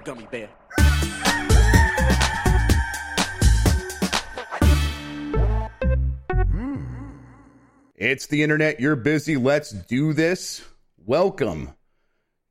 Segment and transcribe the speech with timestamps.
[0.00, 0.48] a gummy bear.
[7.96, 8.80] It's the internet.
[8.80, 9.36] You're busy.
[9.36, 10.64] Let's do this.
[11.04, 11.74] Welcome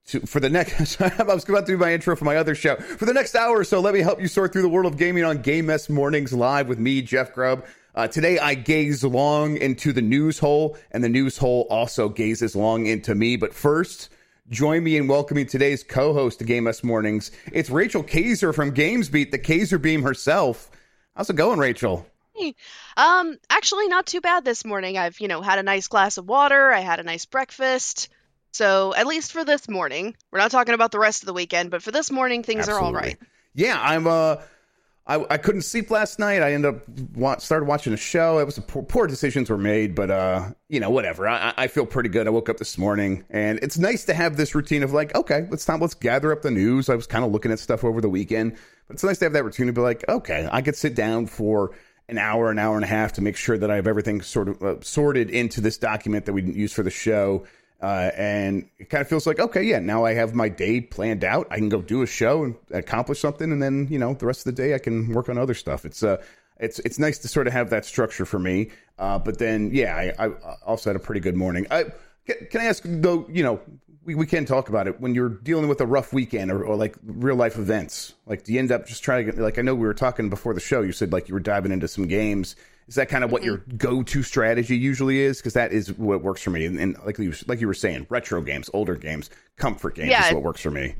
[0.07, 1.01] to for the next.
[1.01, 2.75] I was about to do my intro for my other show.
[2.75, 4.97] For the next hour or so, let me help you sort through the world of
[4.97, 7.65] gaming on Game Mess Mornings live with me, Jeff Grubb.
[7.95, 12.55] Uh, today, I gaze long into the news hole, and the news hole also gazes
[12.55, 13.35] long into me.
[13.35, 14.09] But first,
[14.49, 17.31] join me in welcoming today's co-host to Game Mess Mornings.
[17.51, 20.71] It's Rachel Kaser from GamesBeat, the Kaser Beam herself.
[21.15, 22.05] How's it going, Rachel?
[22.97, 24.97] Um, actually, not too bad this morning.
[24.97, 26.71] I've, you know, had a nice glass of water.
[26.71, 28.09] I had a nice breakfast.
[28.51, 31.69] So, at least for this morning, we're not talking about the rest of the weekend,
[31.69, 33.17] but for this morning, things are all right.
[33.53, 34.07] Yeah, I'm.
[34.07, 34.37] Uh,
[35.09, 36.43] I, I couldn't sleep last night.
[36.43, 38.37] I ended up wa- started watching a show.
[38.37, 41.27] It was poor, poor decisions were made, but uh, you know, whatever.
[41.27, 42.27] I, I feel pretty good.
[42.27, 45.47] I woke up this morning, and it's nice to have this routine of like, okay,
[45.49, 46.89] let's time, let's gather up the news.
[46.89, 48.55] I was kind of looking at stuff over the weekend,
[48.87, 51.25] but it's nice to have that routine to be like, okay, I could sit down
[51.25, 51.71] for
[52.07, 54.47] an hour, an hour and a half to make sure that I have everything sort
[54.49, 57.45] of uh, sorted into this document that we use for the show.
[57.81, 61.23] Uh, and it kind of feels like, okay, yeah, now I have my day planned
[61.23, 61.47] out.
[61.49, 64.45] I can go do a show and accomplish something, and then you know the rest
[64.45, 65.85] of the day I can work on other stuff.
[65.85, 66.21] It's uh,
[66.59, 68.69] it's it's nice to sort of have that structure for me.
[68.97, 70.31] Uh, but then, yeah, I, I
[70.65, 71.67] also had a pretty good morning.
[71.71, 71.85] I,
[72.25, 73.25] can, I ask though?
[73.29, 73.61] You know,
[74.03, 76.75] we, we can talk about it when you're dealing with a rough weekend or, or
[76.75, 78.13] like real life events.
[78.25, 80.29] Like, do you end up just trying to get like I know we were talking
[80.29, 80.81] before the show.
[80.81, 82.55] You said like you were diving into some games.
[82.89, 83.45] Is that kind of what Mm-hmm.
[83.45, 85.37] your go-to strategy usually is?
[85.37, 86.65] Because that is what works for me.
[86.65, 90.19] And, and like you like you were saying, retro games, older games, comfort games Yeah.
[90.19, 90.95] is what works for me.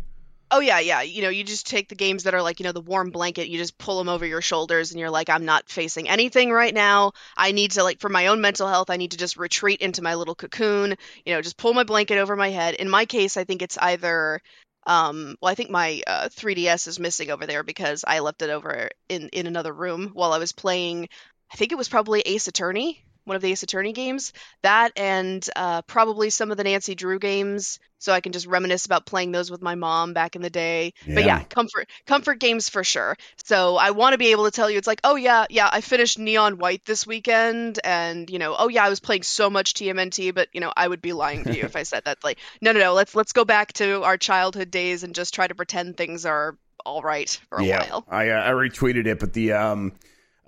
[0.52, 1.02] Oh yeah, yeah.
[1.04, 3.50] You know, you just take the games that are like, you know, the warm blanket,
[3.50, 6.74] you just pull them over your shoulders and you're like, I'm not facing anything right
[6.74, 7.12] now.
[7.38, 10.02] I need to like for my own mental health, I need to just retreat into
[10.02, 12.74] my little cocoon, you know, just pull my blanket over my head.
[12.76, 14.42] In my case, I think it's either
[14.88, 18.50] um well, I think my uh 3DS is missing over there because I left it
[18.50, 21.10] over in in another room while I was playing
[21.52, 24.34] I think it was probably Ace Attorney, one of the Ace Attorney games.
[24.64, 28.86] That and uh, probably some of the Nancy Drew games, so I can just reminisce
[28.86, 30.94] about playing those with my mom back in the day.
[31.06, 31.26] But Yeah.
[31.26, 33.16] yeah, comfort comfort games for sure.
[33.44, 35.82] So I want to be able to tell you, it's like, oh yeah, yeah, I
[35.82, 39.74] finished Neon White this weekend, and you know, oh yeah, I was playing so much
[39.74, 42.24] TMNT, but you know, I would be lying to you if I said that.
[42.24, 45.48] Like, no, no, no, let's let's go back to our childhood days and just try
[45.48, 48.06] to pretend things are all right for a yeah, while.
[48.10, 49.94] I uh, I retweeted it, but the um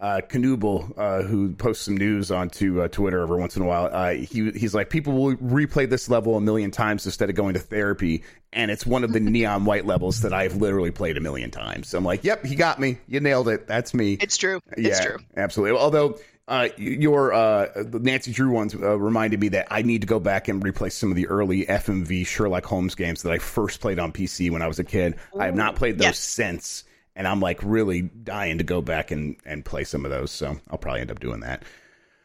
[0.02, 3.90] uh Canooble, uh who posts some news onto uh, Twitter every once in a while,
[3.94, 7.54] uh he he's like people will replay this level a million times instead of going
[7.54, 11.22] to therapy, and it's one of the neon white levels that I've literally played a
[11.22, 11.94] million times.
[11.94, 12.98] I'm like, yep, he got me.
[13.08, 13.68] You nailed it.
[13.68, 14.18] That's me.
[14.20, 14.60] It's true.
[14.76, 15.20] It's true.
[15.38, 15.78] absolutely.
[15.78, 20.20] Although uh, your uh, Nancy Drew ones uh, reminded me that I need to go
[20.20, 24.00] back and replay some of the early FMV Sherlock Holmes games that I first played
[24.00, 25.16] on PC when I was a kid.
[25.40, 26.20] I have not played those Yes.
[26.20, 26.84] since,
[27.16, 30.32] and I'm like really dying to go back and, and play some of those.
[30.32, 31.64] So I'll probably end up doing that.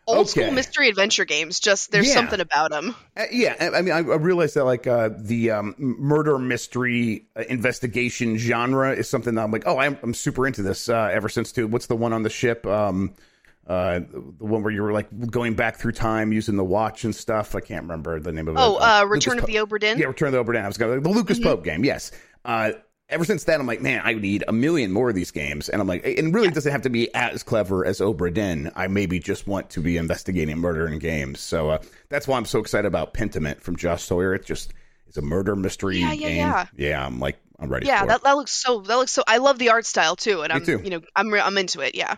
[0.08, 0.42] Old Okay.
[0.42, 1.58] school mystery adventure games.
[1.58, 2.14] Just there's Yeah.
[2.14, 2.94] something about them.
[3.16, 7.42] Uh, yeah, I mean, I, I realized that like uh, the um, murder mystery uh,
[7.48, 11.28] investigation genre is something that I'm like, oh, I'm, I'm super into this uh, ever
[11.28, 11.66] since too.
[11.66, 12.64] What's the one on the ship?
[12.66, 13.14] Um,
[13.66, 17.12] uh, the one where you were like going back through time using the watch and
[17.12, 17.56] stuff.
[17.56, 18.60] I can't remember the name of it.
[18.60, 19.50] Oh, uh, Lucas Return of Pope.
[19.50, 19.98] the Obra Dinn.
[19.98, 20.62] Yeah, Return of the Obra Dinn.
[20.64, 21.84] I was going the Lucas Pope game.
[21.84, 22.12] Yes.
[22.44, 22.70] Uh,
[23.08, 25.68] ever since then, I'm like, man, I need a million more of these games.
[25.68, 28.70] And I'm like, and really doesn't have to be as clever as Obra Dinn.
[28.74, 31.40] I maybe just want to be investigating murder in games.
[31.40, 31.78] So uh,
[32.08, 34.34] that's why I'm so excited about Pentiment from Josh Sawyer.
[34.34, 34.72] It just
[35.08, 36.36] is a murder mystery Yeah, yeah, game.
[36.36, 36.66] yeah.
[36.76, 38.22] Yeah, I'm like, I'm ready Yeah, for that, it.
[38.24, 38.80] that looks so.
[38.80, 39.22] That looks so.
[39.26, 40.80] I love the art style too, and Me I'm too.
[40.84, 41.94] you know I'm re- I'm into it.
[41.94, 42.16] Yeah.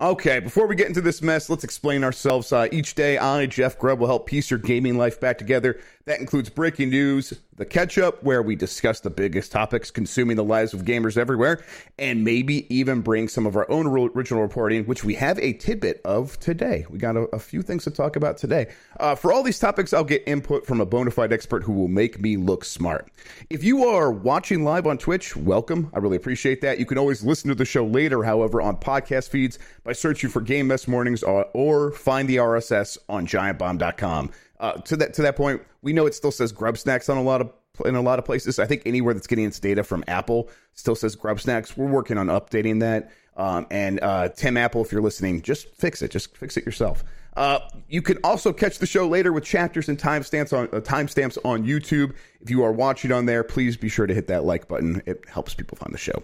[0.00, 2.52] Okay, before we get into this mess, let's explain ourselves.
[2.52, 5.78] Uh, each day, I, Jeff Grubb, will help piece your gaming life back together.
[6.06, 10.44] That includes breaking news, the catch up, where we discuss the biggest topics consuming the
[10.44, 11.64] lives of gamers everywhere,
[11.98, 16.02] and maybe even bring some of our own original reporting, which we have a tidbit
[16.04, 16.84] of today.
[16.90, 18.66] We got a, a few things to talk about today.
[19.00, 21.88] Uh, for all these topics, I'll get input from a bona fide expert who will
[21.88, 23.10] make me look smart.
[23.48, 25.90] If you are watching live on Twitch, welcome.
[25.94, 26.78] I really appreciate that.
[26.78, 30.42] You can always listen to the show later, however, on podcast feeds by searching for
[30.42, 34.32] Game Mess Mornings or, or find the RSS on giantbomb.com.
[34.64, 37.42] Uh, to that to that point, we know it still says Grubbsnax on a lot
[37.42, 37.52] of
[37.84, 38.58] in a lot of places.
[38.58, 41.76] I think anywhere that's getting its data from Apple still says Grubbsnax.
[41.76, 43.12] We're working on updating that.
[43.36, 46.10] Um, and uh, Tim Apple, if you're listening, just fix it.
[46.10, 47.04] Just fix it yourself.
[47.36, 47.58] Uh,
[47.88, 51.66] you can also catch the show later with chapters and timestamps on uh, timestamps on
[51.66, 52.14] YouTube.
[52.40, 55.02] If you are watching on there, please be sure to hit that like button.
[55.04, 56.22] It helps people find the show.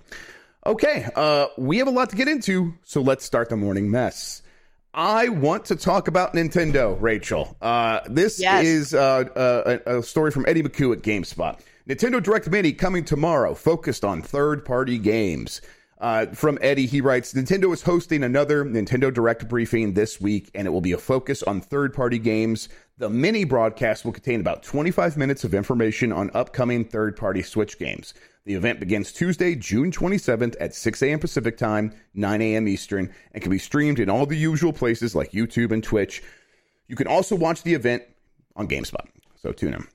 [0.64, 4.40] Okay, uh, we have a lot to get into, so let's start the morning mess.
[4.92, 7.56] I want to talk about Nintendo, Rachel.
[7.62, 8.64] Uh, this Yes.
[8.66, 8.98] is uh,
[9.37, 11.60] uh, a, a story from Eddie Makuch at GameSpot.
[11.88, 15.60] Nintendo Direct Mini coming tomorrow, focused on third party games.
[16.00, 20.66] Uh, from Eddie, he writes Nintendo is hosting another Nintendo Direct briefing this week, and
[20.66, 22.69] it will be a focus on third party games.
[22.98, 27.78] The mini broadcast will contain about 25 minutes of information on upcoming third party Switch
[27.78, 28.14] games.
[28.46, 31.19] The event begins Tuesday, June 27th at 6 a.m.
[31.19, 32.69] Pacific Time, 9 a.m.
[32.69, 36.22] Eastern, and can be streamed in all the usual places like YouTube and Twitch.
[36.88, 38.02] You can also watch the event
[38.56, 39.06] on GameSpot,
[39.37, 39.87] so tune in.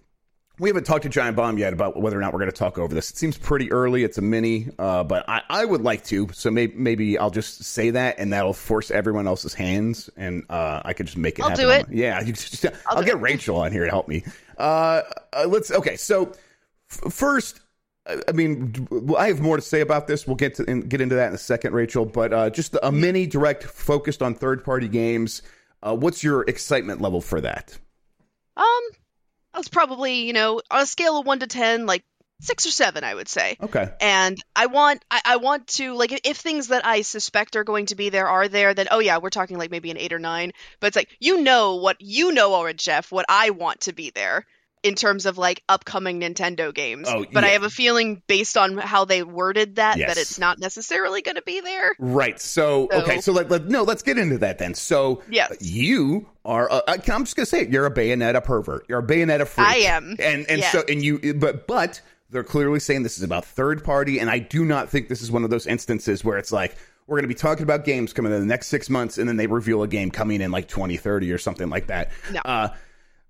[0.57, 2.77] We haven't talked to Giant Bomb yet about whether or not we're going to talk
[2.77, 3.09] over this.
[3.09, 4.05] It seems pretty early.
[4.05, 6.29] It's a mini, uh, but I, I, would like to.
[6.31, 10.81] So maybe, maybe I'll just say that, and that'll force everyone else's hands, and uh,
[10.85, 11.41] I could just make it.
[11.41, 11.65] I'll happen.
[11.65, 11.87] do it.
[11.89, 13.21] Yeah, just, I'll, I'll get it.
[13.21, 14.23] Rachel on here to help me.
[14.57, 15.01] Uh,
[15.33, 15.71] uh let's.
[15.71, 16.31] Okay, so
[16.89, 17.59] f- first,
[18.07, 18.87] I mean,
[19.17, 20.27] I have more to say about this.
[20.27, 22.05] We'll get to in, get into that in a second, Rachel.
[22.05, 25.41] But uh, just a mini direct focused on third party games.
[25.81, 27.77] Uh, what's your excitement level for that?
[28.57, 28.63] Um,
[29.53, 32.03] I was probably you know on a scale of one to ten, like
[32.41, 33.57] six or seven, I would say.
[33.59, 33.89] Okay.
[33.99, 37.87] And I want I, I want to like if things that I suspect are going
[37.87, 40.19] to be there are there, then oh yeah, we're talking like maybe an eight or
[40.19, 40.51] nine.
[40.79, 44.11] But it's like you know what you know already, Jeff, what I want to be
[44.11, 44.45] there
[44.85, 47.07] in terms of like upcoming Nintendo games.
[47.09, 47.49] Oh, but yeah.
[47.49, 50.09] I have a feeling based on how they worded that Yes.
[50.13, 51.93] that it's not necessarily going to be there.
[51.99, 52.39] Right.
[52.39, 53.19] So, So- okay.
[53.19, 53.83] So let, let no.
[53.83, 54.75] Let's get into that then.
[54.75, 55.57] So Yes.
[55.59, 56.69] you are.
[56.71, 57.69] A, I'm just gonna say it.
[57.69, 58.85] You're a Bayonetta pervert.
[58.87, 59.67] You're a Bayonetta freak.
[59.67, 60.15] I am.
[60.19, 60.71] And and Yes.
[60.71, 61.33] so and you.
[61.33, 65.09] But but they're clearly saying this is about third party, and I do not think
[65.09, 66.75] this is one of those instances where it's like.
[67.07, 69.37] We're going to be talking about games coming in the next six months, and then
[69.37, 72.09] they reveal a game coming in like 2030 or something like that.
[72.33, 72.39] No.
[72.43, 72.69] Uh,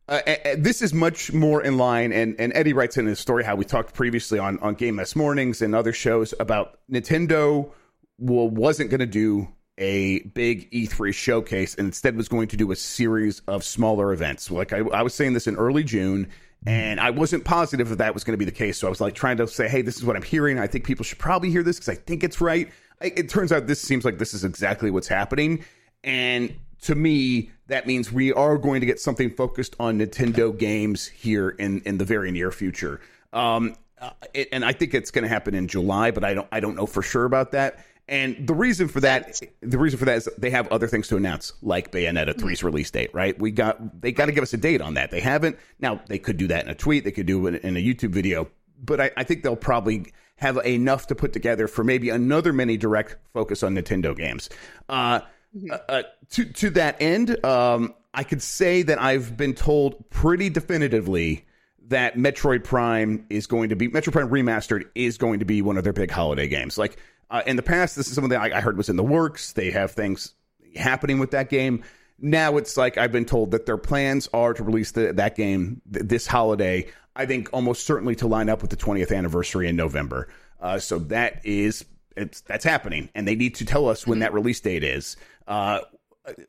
[0.08, 0.22] uh,
[0.58, 3.66] this is much more in line, and, and Eddie writes in his story how we
[3.66, 7.72] talked previously on, on Game Mess Mornings and other shows about Nintendo
[8.18, 9.48] well, wasn't going to do
[9.78, 14.50] a big E3 showcase and instead was going to do a series of smaller events.
[14.50, 16.30] Like I, I was saying this in early June,
[16.66, 18.78] and I wasn't positive that that was going to be the case.
[18.78, 20.60] So I was like trying to say, hey, this is what I'm hearing.
[20.60, 22.72] I think people should probably hear this because I think it's right.
[23.02, 25.66] I, it turns out this seems like this is exactly what's happening.
[26.04, 31.08] And to me, that means we are going to get something focused on Nintendo games
[31.08, 33.02] here in, in the very near future.
[33.34, 36.48] Um, uh, it, and I think it's going to happen in July, but I don't
[36.52, 37.84] I don't know for sure about that.
[38.08, 41.18] And the reason for that, the reason for that is they have other things to
[41.18, 43.38] announce, like Bayonetta 3's release date, right?
[43.40, 45.10] We got they got to give us a date on that.
[45.10, 45.58] They haven't.
[45.80, 48.12] Now they could do that in a tweet, they could do it in a YouTube
[48.12, 48.48] video,
[48.84, 50.06] but I, I think they'll probably
[50.38, 54.50] have enough to put together for maybe another mini direct focus on Nintendo games.
[54.90, 55.22] Uh,
[55.70, 60.50] uh, uh, to to that end, um, I could say that I've been told pretty
[60.50, 61.46] definitively
[61.88, 65.78] that Metroid Prime is going to be Metroid Prime Remastered is going to be one
[65.78, 66.78] of their big holiday games.
[66.78, 66.98] Like
[67.30, 69.54] uh, in the past, this is something I, I heard was in the works.
[69.54, 70.34] They have things
[70.76, 71.84] happening with that game.
[72.20, 75.82] Now it's like I've been told that their plans are to release the, that game
[75.92, 76.88] th- this holiday.
[77.16, 80.30] I think almost certainly to line up with the 20th anniversary in November.
[80.60, 81.86] Uh, so that is
[82.16, 85.18] it's that's happening, and they need to tell us when that release date is.
[85.48, 85.82] Uh,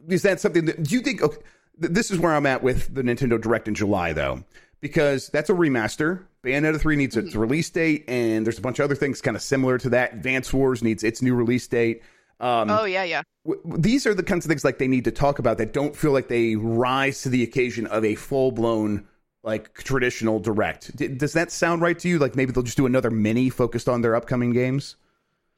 [0.08, 1.22] is that something that do you think?
[1.22, 1.36] Okay,
[1.80, 4.42] th- this is where I'm at with the Nintendo Direct in July, though,
[4.80, 6.24] because that's a remaster.
[6.44, 9.42] Bayonetta 3 needs its release date, and there's a bunch of other things kind of
[9.42, 10.14] similar to that.
[10.14, 12.02] Advance Wars needs its new release date.
[12.38, 13.22] Um, Oh yeah, yeah.
[13.44, 15.96] w- these are the kinds of things like they need to talk about that don't
[15.96, 19.08] feel like they rise to the occasion of a full blown
[19.42, 20.94] like traditional direct.
[20.96, 22.18] D- does that sound right to you?
[22.18, 24.96] Like maybe they'll just do another mini focused on their upcoming games.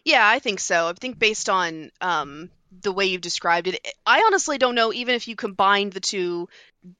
[0.04, 0.86] Yeah, I think so.
[0.88, 2.48] I think based on um,
[2.82, 4.92] the way you've described it, I honestly don't know.
[4.92, 6.48] Even if you combined the two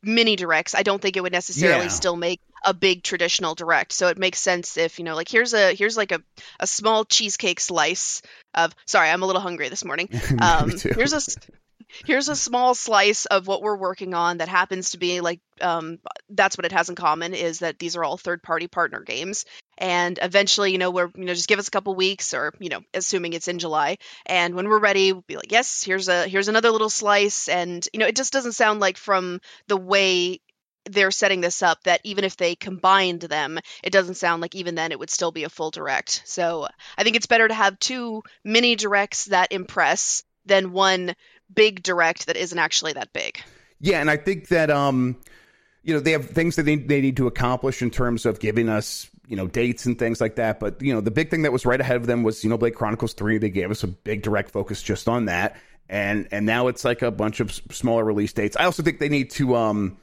[0.03, 1.91] mini directs, I don't think it would necessarily Yeah.
[1.91, 3.93] still make a big traditional direct.
[3.93, 6.23] So it makes sense if you know, like here's a here's like a
[6.61, 8.23] a small cheesecake slice
[8.55, 8.75] of.
[8.87, 10.09] Sorry, I'm a little hungry this morning.
[10.41, 11.21] Um, here's a
[12.05, 15.99] here's a small slice of what we're working on that happens to be like um,
[16.31, 19.45] that's what it has in common is that these are all third party partner games.
[19.77, 22.69] And eventually you know we're you know just give us a couple weeks or you
[22.69, 23.99] know assuming it's in july.
[24.27, 27.49] And when we're ready we'll be like yes here's a here's another little slice.
[27.49, 30.41] And you know it just doesn't sound like from the way
[30.91, 34.75] they're setting this up that even if they combined them it doesn't sound like even
[34.75, 36.23] then it would still be a full direct.
[36.25, 36.67] So
[36.97, 41.15] i think it's better to have two mini directs that impress than one
[41.55, 43.41] big direct that isn't actually that big
[43.81, 45.17] Yeah, and I think that um,
[45.83, 48.69] you know, they have things that they, they need to accomplish in terms of giving
[48.69, 50.61] us you know dates and things like that.
[50.61, 52.59] But you know, the big thing that was right ahead of them was you know
[52.59, 53.39] Blade Chronicles three.
[53.39, 55.57] They gave us a big direct focus just on that,
[55.89, 58.57] and and now it's like a bunch of smaller release dates.
[58.57, 59.99] I also think they need to um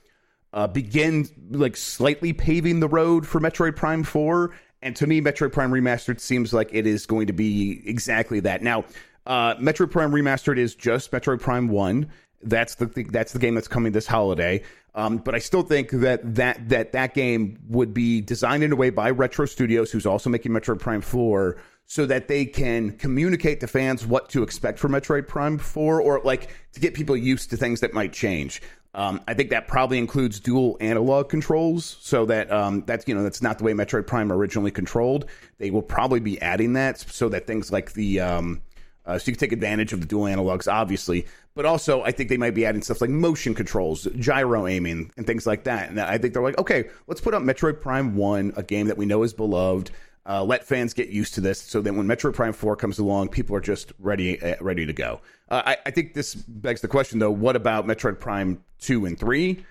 [0.53, 4.55] uh, begin like slightly paving the road for Metroid Prime 4.
[4.81, 8.63] And to me, Metroid Prime Remastered seems like it is going to be exactly that.
[8.63, 8.85] Now,
[9.25, 12.09] uh, Metroid Prime Remastered is just Metroid Prime 1.
[12.43, 14.61] That's the, that's the game that's coming this holiday.
[14.95, 18.77] Um, but I still think that, that that that game would be designed in a
[18.77, 23.59] way by Retro Studios, who's also making Metroid Prime 4, so that they can communicate
[23.59, 27.49] to fans what to expect from Metroid Prime 4, or like to get people used
[27.49, 28.61] to things that might change.
[28.93, 33.23] Um, I think that probably includes dual analog controls, so that um, that's you know
[33.23, 35.25] that's not the way Metroid Prime originally controlled.
[35.57, 38.61] They will probably be adding that so that things like the um,
[39.05, 42.29] uh, so you can take advantage of the dual analogs, obviously, but also I think
[42.29, 45.89] they might be adding stuff like motion controls, gyro aiming, and things like that.
[45.89, 48.97] And I think they're like, okay, let's put up Metroid Prime One, a game that
[48.97, 49.91] we know is beloved.
[50.27, 53.29] Uh, let fans get used to this, so that when Metroid Prime Four comes along,
[53.29, 55.21] people are just ready uh, ready to go.
[55.49, 59.19] Uh, I, I, think this begs the question, though: What about Metroid Prime Two and
[59.19, 59.63] Three?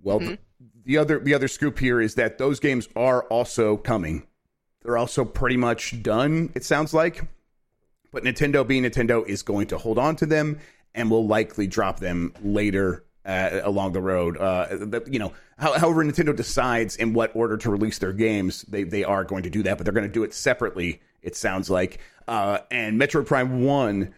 [0.00, 0.34] Well, mm-hmm.
[0.84, 4.28] the other the other scoop here is that those games are also coming.
[4.82, 6.52] They're also pretty much done.
[6.54, 7.24] It sounds like,
[8.10, 10.58] but Nintendo, being Nintendo, is going to hold on to them
[10.94, 14.38] and will likely drop them later uh, along the road.
[14.38, 19.04] Uh, you know, however Nintendo decides in what order to release their games, they they
[19.04, 21.00] are going to do that, but they're going to do it separately.
[21.22, 24.14] It sounds like, uh, and Metroid Prime One.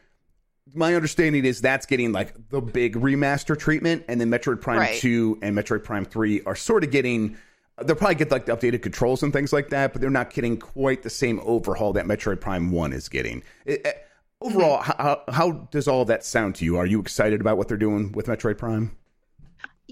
[0.73, 5.01] My understanding is that's getting like the big remaster treatment, and then Metroid Prime right.
[5.01, 7.37] Two and Metroid Prime Three are sort of getting.
[7.83, 10.59] They'll probably get like the updated controls and things like that, but they're not getting
[10.59, 13.43] quite the same overhaul that Metroid Prime One is getting.
[13.65, 14.07] It,
[14.41, 15.03] overall, mm-hmm.
[15.03, 16.77] how, how does all that sound to you?
[16.77, 18.97] Are you excited about what they're doing with Metroid Prime?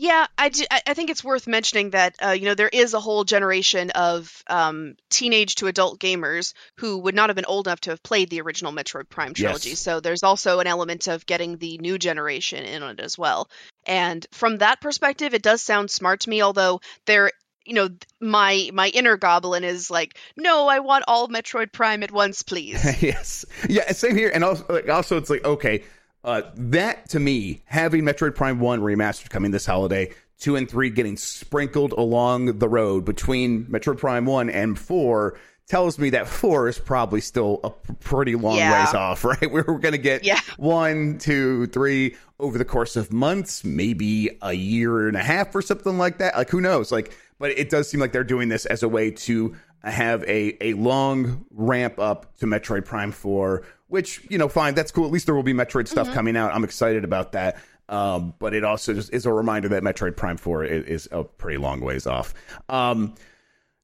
[0.01, 3.01] Yeah, I, do, I think it's worth mentioning that uh, you know there is a
[3.01, 7.81] whole generation of um, teenage to adult gamers who would not have been old enough
[7.81, 9.71] to have played the original Metroid Prime trilogy.
[9.71, 9.81] Yes.
[9.81, 13.51] So there's also an element of getting the new generation in on it as well.
[13.87, 16.43] And from that perspective, it does sound smart to me.
[16.43, 17.33] Although there
[17.69, 17.89] you know
[18.21, 22.85] my my inner goblin is like no i want all metroid prime at once please.
[23.03, 23.45] Yes.
[23.69, 25.85] Yeah same here and also like, also it's like okay
[26.25, 30.11] uh, that to me having metroid prime 1 remastered coming this holiday
[30.41, 35.99] 2 and 3 getting sprinkled along the road between metroid prime 1 and 4 tells
[35.99, 38.85] me that 4 is probably still a pretty long yeah.
[38.85, 40.41] ways off right we're, we're gonna get yeah.
[40.57, 45.63] one two three over the course of months maybe a year and a half or
[45.63, 48.67] something like that like who knows like but it does seem like they're doing this
[48.67, 54.27] as a way to have a a long ramp up to Metroid Prime 4, which,
[54.29, 55.07] you know, fine, that's cool.
[55.07, 56.15] At least there will be Metroid stuff mm-hmm.
[56.15, 56.55] coming out.
[56.55, 57.57] I'm excited about that.
[57.89, 61.25] Um, but it also just is a reminder that Metroid Prime 4 is, is a
[61.25, 62.35] pretty long ways off.
[62.69, 63.15] Um,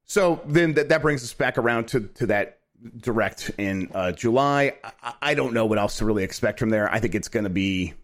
[0.07, 2.59] so then that, that brings us back around to, to that
[2.99, 4.75] direct in uh, July.
[5.03, 6.93] I, I don't know what else to really expect from there.
[6.93, 7.95] I think it's going to be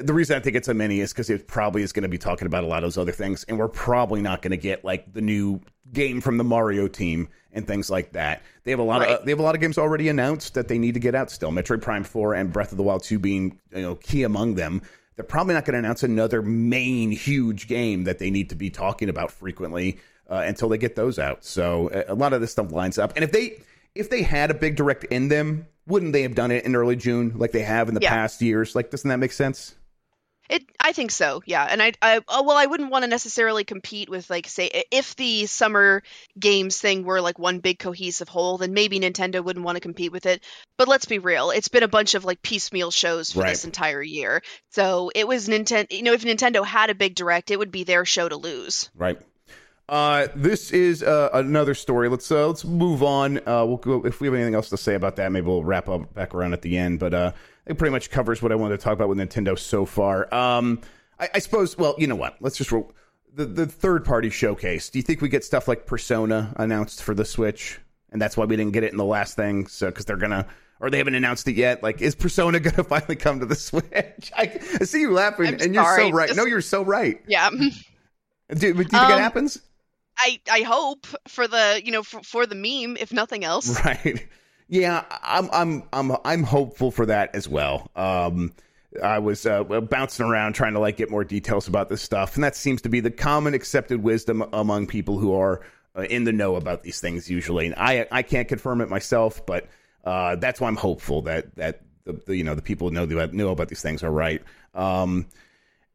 [0.00, 2.18] the reason I think it's a mini is because it probably is going to be
[2.18, 4.84] talking about a lot of those other things, and we're probably not going to get
[4.84, 5.60] like the new
[5.92, 8.42] game from the Mario team and things like that.
[8.64, 9.10] They have a lot right.
[9.10, 11.30] of they have a lot of games already announced that they need to get out
[11.30, 11.50] still.
[11.50, 14.82] Metroid Prime Four and Breath of the Wild Two being you know key among them.
[15.16, 18.70] They're probably not going to announce another main huge game that they need to be
[18.70, 19.98] talking about frequently
[20.30, 21.44] uh, until they get those out.
[21.44, 23.60] So a lot of this stuff lines up, and if they
[23.94, 26.96] if they had a big direct in them, wouldn't they have done it in early
[26.96, 28.10] June like they have in the yeah.
[28.10, 28.74] past years?
[28.74, 29.74] Like, doesn't that make sense?
[30.48, 31.64] It, I think so, yeah.
[31.64, 35.14] And I, I, oh, well, I wouldn't want to necessarily compete with, like, say, if
[35.14, 36.02] the summer
[36.36, 40.10] games thing were like one big cohesive whole, then maybe Nintendo wouldn't want to compete
[40.10, 40.42] with it.
[40.76, 43.50] But let's be real, it's been a bunch of like piecemeal shows for right.
[43.50, 44.42] this entire year.
[44.70, 45.92] So it was Nintendo.
[45.92, 48.90] You know, if Nintendo had a big direct, it would be their show to lose.
[48.96, 49.20] Right.
[49.90, 52.08] Uh, this is uh, another story.
[52.08, 53.38] Let's uh, let's move on.
[53.38, 55.32] Uh, we'll go if we have anything else to say about that.
[55.32, 57.00] Maybe we'll wrap up back around at the end.
[57.00, 57.32] But uh,
[57.66, 60.32] it pretty much covers what I wanted to talk about with Nintendo so far.
[60.32, 60.80] Um,
[61.18, 61.76] I, I suppose.
[61.76, 62.36] Well, you know what?
[62.40, 62.92] Let's just roll.
[63.34, 64.90] the the third party showcase.
[64.90, 67.80] Do you think we get stuff like Persona announced for the Switch,
[68.12, 69.66] and that's why we didn't get it in the last thing?
[69.66, 70.46] So because they're gonna
[70.78, 71.82] or they haven't announced it yet.
[71.82, 74.30] Like, is Persona going to finally come to the Switch?
[74.36, 76.28] I, I see you laughing, I'm and sorry, you're so right.
[76.28, 77.20] Just, no, you're so right.
[77.26, 77.50] Yeah.
[78.50, 79.60] Do, do you think um, it happens?
[80.20, 83.78] I I hope for the you know for, for the meme if nothing else.
[83.84, 84.26] Right.
[84.68, 87.90] Yeah, I'm I'm I'm I'm hopeful for that as well.
[87.96, 88.52] Um,
[89.02, 92.44] I was uh, bouncing around trying to like get more details about this stuff, and
[92.44, 95.62] that seems to be the common accepted wisdom among people who are
[95.96, 97.28] uh, in the know about these things.
[97.28, 99.66] Usually, and I I can't confirm it myself, but
[100.04, 103.06] uh, that's why I'm hopeful that that the, the, you know the people who know
[103.06, 104.42] the, know about these things are right.
[104.74, 105.26] Um,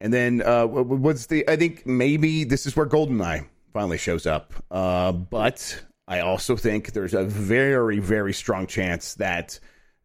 [0.01, 1.50] and then uh, what's the?
[1.50, 4.53] I think maybe this is where Goldeneye finally shows up.
[4.72, 9.60] Uh, but I also think there's a very, very strong chance that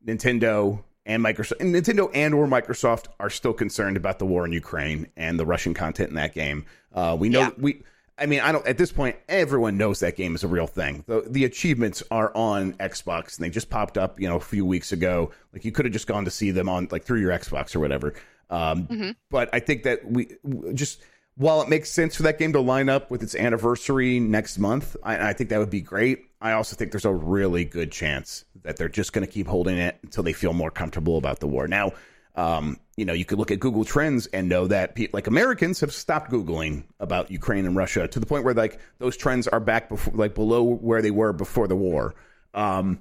[0.04, 4.50] Nintendo and Microsoft, and Nintendo and or Microsoft are still concerned about the war in
[4.50, 6.66] Ukraine and the Russian content in that game.
[6.92, 7.50] Uh, we know yeah.
[7.58, 7.84] we.
[8.18, 8.66] I mean, I don't.
[8.66, 11.04] At this point, everyone knows that game is a real thing.
[11.06, 14.66] The the achievements are on Xbox, and they just popped up, you know, a few
[14.66, 15.30] weeks ago.
[15.52, 17.78] Like you could have just gone to see them on like through your Xbox or
[17.78, 18.14] whatever.
[18.50, 19.10] Um, mm-hmm.
[19.30, 20.26] But I think that we
[20.74, 21.00] just
[21.40, 24.94] while it makes sense for that game to line up with its anniversary next month,
[25.02, 26.26] I, I think that would be great.
[26.38, 29.78] I also think there's a really good chance that they're just going to keep holding
[29.78, 31.66] it until they feel more comfortable about the war.
[31.66, 31.92] Now,
[32.36, 35.80] um, you know, you could look at Google Trends and know that pe- like Americans
[35.80, 39.60] have stopped Googling about Ukraine and Russia to the point where like those trends are
[39.60, 42.14] back before, like below where they were before the war.
[42.52, 42.98] Um,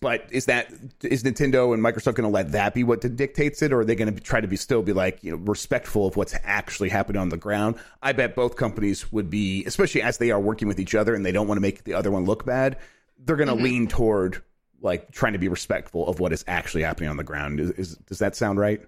[0.00, 3.72] but is that is Nintendo and Microsoft going to let that be what dictates it,
[3.72, 6.16] or are they going to try to be still be like you know respectful of
[6.16, 7.76] what's actually happening on the ground?
[8.02, 11.24] I bet both companies would be, especially as they are working with each other and
[11.24, 12.78] they don't want to make the other one look bad.
[13.18, 13.64] They're going to mm-hmm.
[13.64, 14.42] lean toward
[14.80, 17.60] like trying to be respectful of what is actually happening on the ground.
[17.60, 18.80] Is, is does that sound right?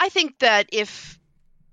[0.00, 1.20] I think that if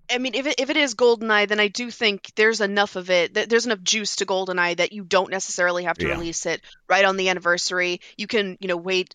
[0.10, 3.10] I mean, if it, if it is Goldeneye, then I do think there's enough of
[3.10, 3.34] it.
[3.34, 6.14] There's enough juice to Goldeneye that you don't necessarily have to yeah.
[6.14, 8.02] release it right on the anniversary.
[8.18, 9.14] You can, you know, wait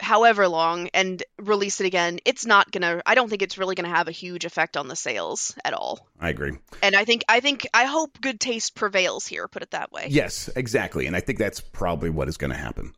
[0.00, 2.18] however long and release it again.
[2.24, 3.02] It's not gonna.
[3.06, 6.06] I don't think it's really gonna have a huge effect on the sales at all.
[6.20, 6.52] I agree.
[6.82, 9.48] And I think I think I hope good taste prevails here.
[9.48, 10.08] Put it that way.
[10.10, 11.06] Yes, exactly.
[11.06, 12.94] And I think that's probably what is going to happen.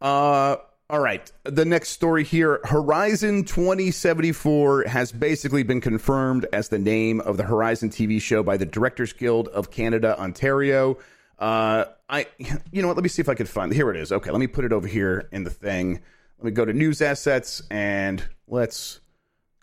[0.00, 0.56] Uh
[0.90, 1.32] all right.
[1.44, 7.44] The next story here Horizon 2074 has basically been confirmed as the name of the
[7.44, 10.98] Horizon TV show by the Directors Guild of Canada, Ontario.
[11.38, 12.26] Uh, I,
[12.70, 12.98] you know what?
[12.98, 13.72] Let me see if I can find.
[13.72, 14.12] Here it is.
[14.12, 16.02] Okay, let me put it over here in the thing.
[16.38, 19.00] Let me go to news assets and let's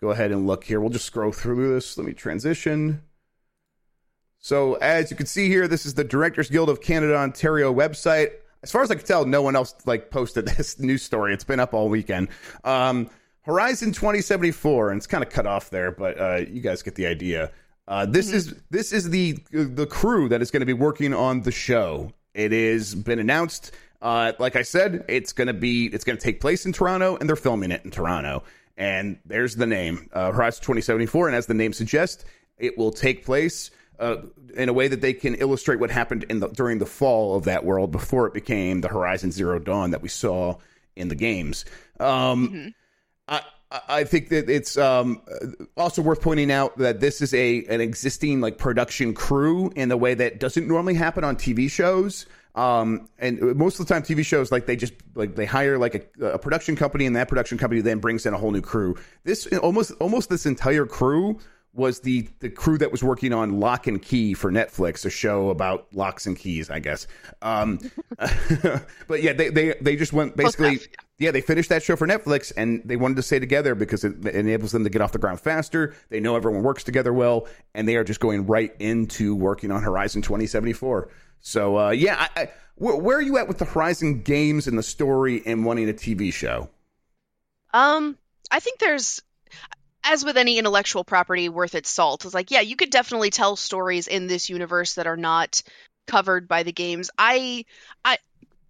[0.00, 0.80] go ahead and look here.
[0.80, 1.96] We'll just scroll through this.
[1.96, 3.00] Let me transition.
[4.40, 8.32] So, as you can see here, this is the Directors Guild of Canada, Ontario website
[8.62, 11.34] as far as I can tell, no one else like posted this news story.
[11.34, 12.28] It's been up all weekend.
[12.64, 13.10] Um,
[13.42, 17.06] Horizon 2074, and it's kind of cut off there, but uh, you guys get the
[17.06, 17.50] idea.
[17.88, 18.36] Uh, this mm-hmm.
[18.36, 22.12] is this is the the crew that is going to be working on the show.
[22.34, 23.72] It has been announced.
[24.00, 27.16] Uh, like I said, it's going to be it's going to take place in Toronto,
[27.16, 28.44] and they're filming it in Toronto.
[28.76, 32.24] And there's the name, uh, Horizon 2074, and as the name suggests,
[32.58, 33.70] it will take place
[34.02, 34.22] uh,
[34.56, 37.44] in a way that they can illustrate what happened in the, during the fall of
[37.44, 40.56] that world before it became the Horizon Zero Dawn that we saw
[40.96, 41.64] in the games.
[42.00, 42.68] Um, mm-hmm.
[43.28, 43.42] I,
[43.88, 45.22] I think that it's um,
[45.76, 49.96] also worth pointing out that this is a an existing like production crew in a
[49.96, 52.26] way that doesn't normally happen on TV shows.
[52.54, 56.12] Um, and most of the time, TV shows like they just like they hire like
[56.20, 58.96] a, a, production company, and that production company then brings in a whole new crew.
[59.24, 61.38] This almost almost this entire crew
[61.74, 65.48] was the the crew that was working on Locke and Key for Netflix, a show
[65.50, 67.06] about locks and keys, I guess.
[67.40, 67.78] Um,
[68.18, 70.80] but yeah, they, they they just went basically.
[71.18, 74.26] Yeah, they finished that show for Netflix, and they wanted to stay together because it
[74.26, 75.94] enables them to get off the ground faster.
[76.08, 79.82] They know everyone works together well, and they are just going right into working on
[79.82, 81.10] Horizon 2074.
[81.40, 84.76] So uh, yeah, I, I, where, where are you at with the Horizon games and
[84.76, 86.70] the story and wanting a TV show?
[87.72, 88.18] Um,
[88.50, 89.22] I think there's
[90.04, 93.56] as with any intellectual property worth its salt, it's like, yeah, you could definitely tell
[93.56, 95.62] stories in this universe that are not
[96.06, 97.10] covered by the games.
[97.18, 97.64] I
[98.04, 98.18] I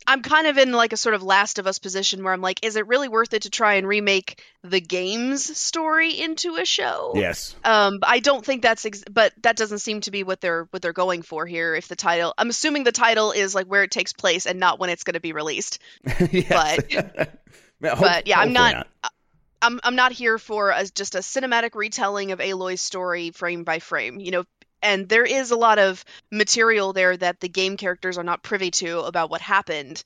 [0.06, 2.64] I'm kind of in like a sort of Last of Us position where I'm like,
[2.64, 7.12] is it really worth it to try and remake the game's story into a show?
[7.14, 7.54] Yes.
[7.64, 10.82] Um, I don't think that's, ex- but that doesn't seem to be what they're what
[10.82, 11.74] they're going for here.
[11.74, 14.78] If the title, I'm assuming the title is like where it takes place and not
[14.78, 15.78] when it's going to be released.
[16.04, 16.90] but,
[17.80, 18.74] but yeah, I'm not.
[18.74, 19.12] not.
[19.62, 23.78] I'm I'm not here for a, just a cinematic retelling of Aloy's story frame by
[23.78, 24.20] frame.
[24.20, 24.44] You know,
[24.82, 28.70] and there is a lot of material there that the game characters are not privy
[28.72, 30.02] to about what happened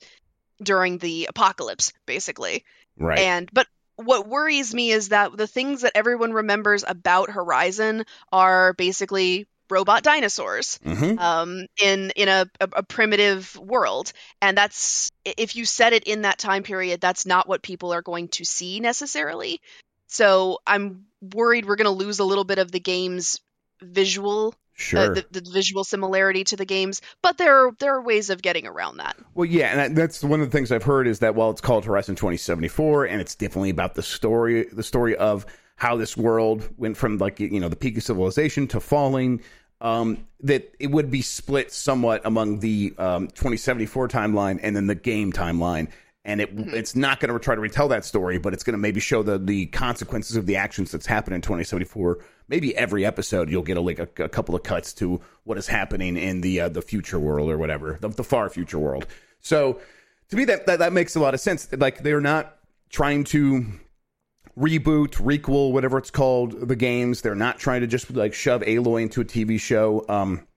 [0.61, 2.63] during the apocalypse, basically.
[2.97, 3.19] Right.
[3.19, 8.73] And but what worries me is that the things that everyone remembers about Horizon are
[8.73, 11.19] basically robot dinosaurs mm-hmm.
[11.19, 16.21] um, in in a, a, a, primitive world, and that's if you set it in
[16.21, 19.61] that time period, that's not what people are going to see necessarily.
[20.07, 23.39] So I'm worried we're going to lose a little bit of the game's
[23.81, 24.49] visual.
[24.49, 24.99] Uh, sure.
[24.99, 28.43] Uh, the, the, visual similarity to the games, but there are, there are ways of
[28.43, 29.17] getting around that.
[29.33, 31.85] Well, yeah, and that's one of the things I've heard is that while it's called
[31.85, 36.97] Horizon 2074, and it's definitely about the story, the story of how this world went
[36.97, 39.41] from like you know the peak of civilization to falling
[39.81, 44.95] um, that it would be split somewhat among the um, 2074 timeline and then the
[44.95, 45.89] game timeline
[46.27, 46.75] and it, mm-hmm.
[46.75, 49.23] it's not going to try to retell that story, but it's going to maybe show
[49.23, 52.19] the the consequences of the actions that's happened in 2074.
[52.49, 55.67] Maybe every episode you'll get a, like a, a couple of cuts to what is
[55.67, 59.07] happening in the uh, the future world or whatever, the, the, far future world.
[59.39, 59.79] So
[60.29, 61.69] to me, that, that that makes a lot of sense.
[61.71, 62.57] Like they're not
[62.89, 63.65] trying to
[64.57, 67.21] reboot, requel, whatever it's called, the games.
[67.21, 70.05] They're not trying to just like shove Aloy into a TV show.
[70.09, 70.47] Um,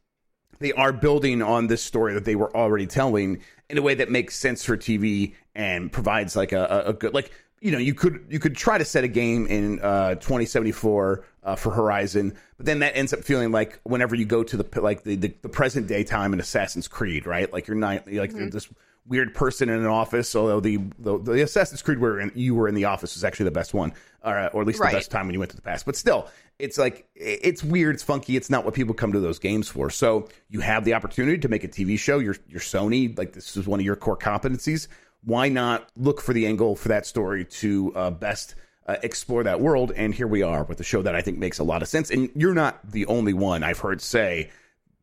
[0.58, 4.10] they are building on this story that they were already telling in a way that
[4.10, 7.92] makes sense for TV and provides like a, a, a good like you know, you
[7.92, 12.66] could you could try to set a game in uh, 2074 uh, for Horizon, but
[12.66, 15.48] then that ends up feeling like whenever you go to the like the, the, the
[15.48, 17.52] present day time in Assassin's Creed, right?
[17.52, 18.48] Like you're not like mm-hmm.
[18.48, 18.68] this
[19.06, 20.34] weird person in an office.
[20.34, 23.50] Although the the, the Assassin's Creed where you were in the office was actually the
[23.50, 24.92] best one, or, or at least right.
[24.92, 25.86] the best time when you went to the past.
[25.86, 29.38] But still, it's like it's weird, it's funky, it's not what people come to those
[29.38, 29.90] games for.
[29.90, 32.18] So you have the opportunity to make a TV show.
[32.18, 34.88] You're you're Sony, like this is one of your core competencies.
[35.22, 38.54] Why not look for the angle for that story to uh, best
[38.86, 39.92] uh, explore that world?
[39.94, 42.10] And here we are with a show that I think makes a lot of sense.
[42.10, 44.50] And you're not the only one I've heard say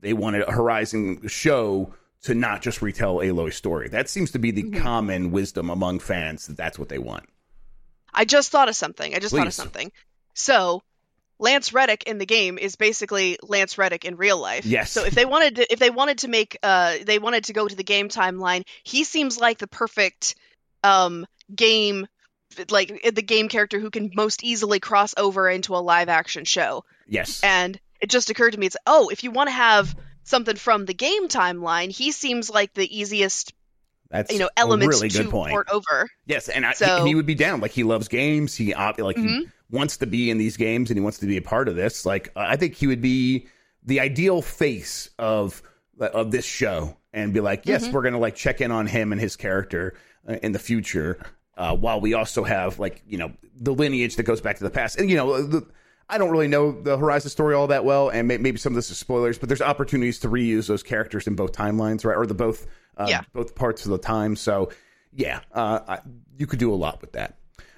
[0.01, 1.93] they wanted a Horizon show
[2.27, 3.87] to not just retell Aloy's story.
[3.87, 4.81] That seems to be the mm-hmm.
[4.81, 7.23] common wisdom among fans that that's what they want.
[8.13, 9.15] I just thought of something.
[9.15, 9.39] I just Please.
[9.39, 9.91] thought of something.
[10.33, 10.83] So
[11.39, 14.65] Lance Reddick in the game is basically Lance Reddick in real life.
[14.65, 14.91] Yes.
[14.91, 17.65] So if they wanted to, if they wanted to make, uh, they wanted to go
[17.65, 20.35] to the game timeline, he seems like the perfect,
[20.83, 22.07] um, game,
[22.69, 26.83] like the game character who can most easily cross over into a live action show.
[27.07, 27.41] Yes.
[27.41, 29.95] And it just occurred to me, it's oh, if you want to have
[30.27, 33.53] something from the game timeline, he seems like the easiest
[34.09, 35.51] that's you know elements really good to point.
[35.51, 36.09] port over.
[36.25, 37.59] Yes, and, I, so, he, he, would be down.
[37.59, 38.55] Like he loves games.
[38.55, 39.27] He like mm-hmm.
[39.27, 41.75] he wants to be in these games and he wants to be a part of
[41.75, 42.05] this.
[42.05, 43.47] Like I think he would be
[43.83, 45.61] the ideal face of
[45.99, 47.93] of this show and be like, yes, mm-hmm.
[47.93, 49.95] we're gonna like check in on him and his character
[50.27, 51.19] uh, in the future.
[51.57, 54.69] Uh, while we also have like you know the lineage that goes back to the
[54.69, 55.67] past, and you know the,
[56.10, 58.76] I don't really know the Horizon story all that well, and may, maybe some of
[58.76, 62.26] this is spoilers, but there's opportunities to reuse those characters in both timelines, right, or
[62.26, 62.67] the both
[62.98, 63.22] uh, yeah.
[63.34, 64.36] both parts of the time.
[64.36, 64.72] So
[65.13, 66.00] yeah, uh, I,
[66.38, 67.38] you could do a lot with that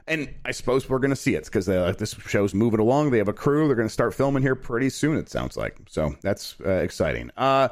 [0.10, 3.12] and I suppose we're going to see it because uh, this show's moving along.
[3.12, 3.68] They have a crew.
[3.68, 5.18] They're going to start filming here pretty soon.
[5.18, 6.15] It sounds like so.
[6.22, 7.32] That's uh, exciting.
[7.38, 7.70] Uh,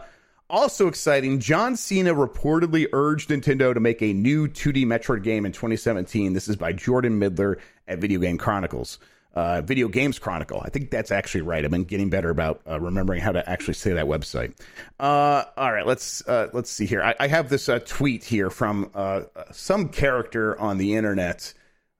[0.49, 1.39] also exciting.
[1.39, 6.33] John Cena reportedly urged Nintendo to make a new 2D Metroid game in 2017.
[6.33, 8.99] This is by Jordan Middler at Video Game Chronicles.
[9.37, 10.59] Uh, Video Games Chronicle.
[10.65, 11.63] I think that's actually right.
[11.63, 14.55] I've been getting better about uh, remembering how to actually say that website.
[14.99, 17.03] Uh, all right, let's uh, let's see here.
[17.03, 21.53] I, I have this uh, tweet here from uh, some character on the internet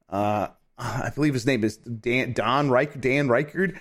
[0.10, 3.78] I believe his name is Dan Don Reich Dan Reichard.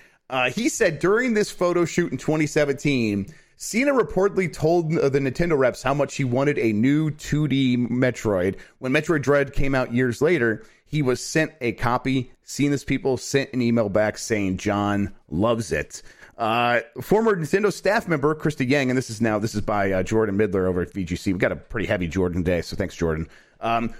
[0.53, 5.95] He said during this photo shoot in 2017, Cena reportedly told the Nintendo reps how
[5.95, 8.57] much he wanted a new 2D Metroid.
[8.77, 12.31] When Metroid Dread came out years later, he was sent a copy.
[12.43, 16.01] Cena's people sent an email back saying John loves it.
[16.37, 20.03] Uh, former Nintendo staff member Krysta Yang, and this is now this is by uh,
[20.03, 21.33] Jordan Middler over at VGC.
[21.33, 23.27] We got a pretty heavy Jordan day, so thanks, Jordan.
[23.59, 23.93] Um,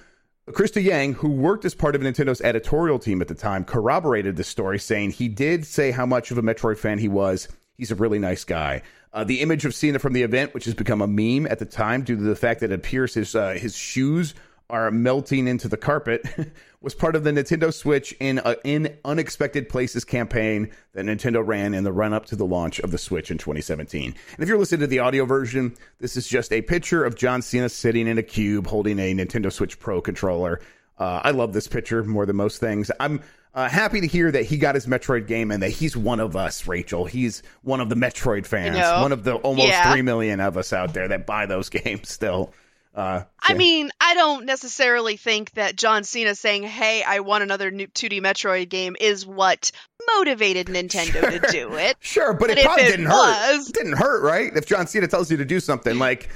[0.51, 4.47] Krysta Yang, who worked as part of Nintendo's editorial team at the time, corroborated this
[4.47, 7.49] story, saying he did say how much of a Metroid fan he was.
[7.75, 8.83] He's a really nice guy.
[9.11, 11.65] Uh, the image of Cena from the event, which has become a meme at the
[11.65, 14.35] time due to the fact that it appears his uh, his shoes
[14.69, 16.25] are melting into the carpet
[16.81, 21.73] was part of the Nintendo Switch in a, in unexpected places campaign that Nintendo ran
[21.73, 24.05] in the run up to the launch of the Switch in 2017.
[24.05, 27.41] And if you're listening to the audio version, this is just a picture of John
[27.41, 30.59] Cena sitting in a cube holding a Nintendo Switch Pro controller.
[30.99, 32.91] Uh, I love this picture more than most things.
[32.99, 33.21] I'm
[33.53, 36.35] uh, happy to hear that he got his Metroid game and that he's one of
[36.35, 37.05] us, Rachel.
[37.05, 39.91] He's one of the Metroid fans, one of the almost yeah.
[39.91, 42.53] 3 million of us out there that buy those games still.
[42.97, 47.69] Uh, I mean, I don't necessarily think that John Cena saying, "Hey, I want another
[47.69, 49.71] 2D Metroid game," is what
[50.15, 51.39] motivated Nintendo sure.
[51.39, 51.95] to do it.
[51.99, 53.69] Sure, but, but it probably it didn't was, hurt.
[53.69, 54.51] It didn't hurt, right?
[54.55, 56.29] If John Cena tells you to do something, like,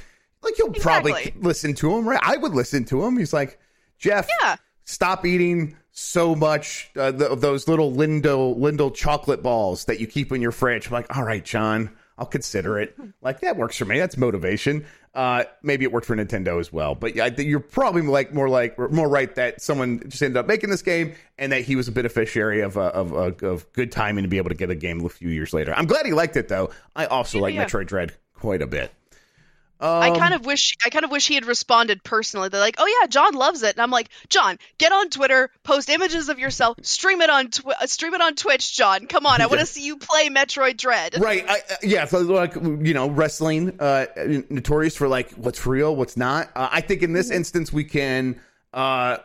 [0.44, 1.12] like you'll exactly.
[1.12, 2.20] probably listen to him, right?
[2.22, 3.18] I would listen to him.
[3.18, 3.58] He's like,
[3.98, 4.54] Jeff, yeah.
[4.84, 10.40] stop eating so much uh, those little Lindo Lindor chocolate balls that you keep in
[10.40, 10.86] your fridge.
[10.86, 12.96] I'm like, all right, John, I'll consider it.
[13.20, 13.98] Like that works for me.
[13.98, 14.86] That's motivation.
[15.14, 18.78] Uh, maybe it worked for Nintendo as well, but yeah, you're probably like more like
[18.90, 21.92] more right that someone just ended up making this game and that he was a
[21.92, 25.04] beneficiary of uh, of, of, of good timing to be able to get a game
[25.04, 25.74] a few years later.
[25.74, 26.70] I'm glad he liked it though.
[26.96, 27.66] I also yeah, like yeah.
[27.66, 28.90] Metroid Dread quite a bit.
[29.82, 32.48] Um, I kind of wish I kind of wish he had responded personally.
[32.48, 35.88] They're like, "Oh yeah, John loves it," and I'm like, "John, get on Twitter, post
[35.88, 39.08] images of yourself, stream it on tw- uh, stream it on Twitch, John.
[39.08, 41.44] Come on, I want to see you play Metroid Dread." Right?
[41.48, 42.04] I, uh, yeah.
[42.04, 44.06] So like you know, wrestling, uh,
[44.48, 46.50] notorious for like what's real, what's not.
[46.54, 47.38] Uh, I think in this mm-hmm.
[47.38, 48.40] instance, we can
[48.72, 49.16] uh,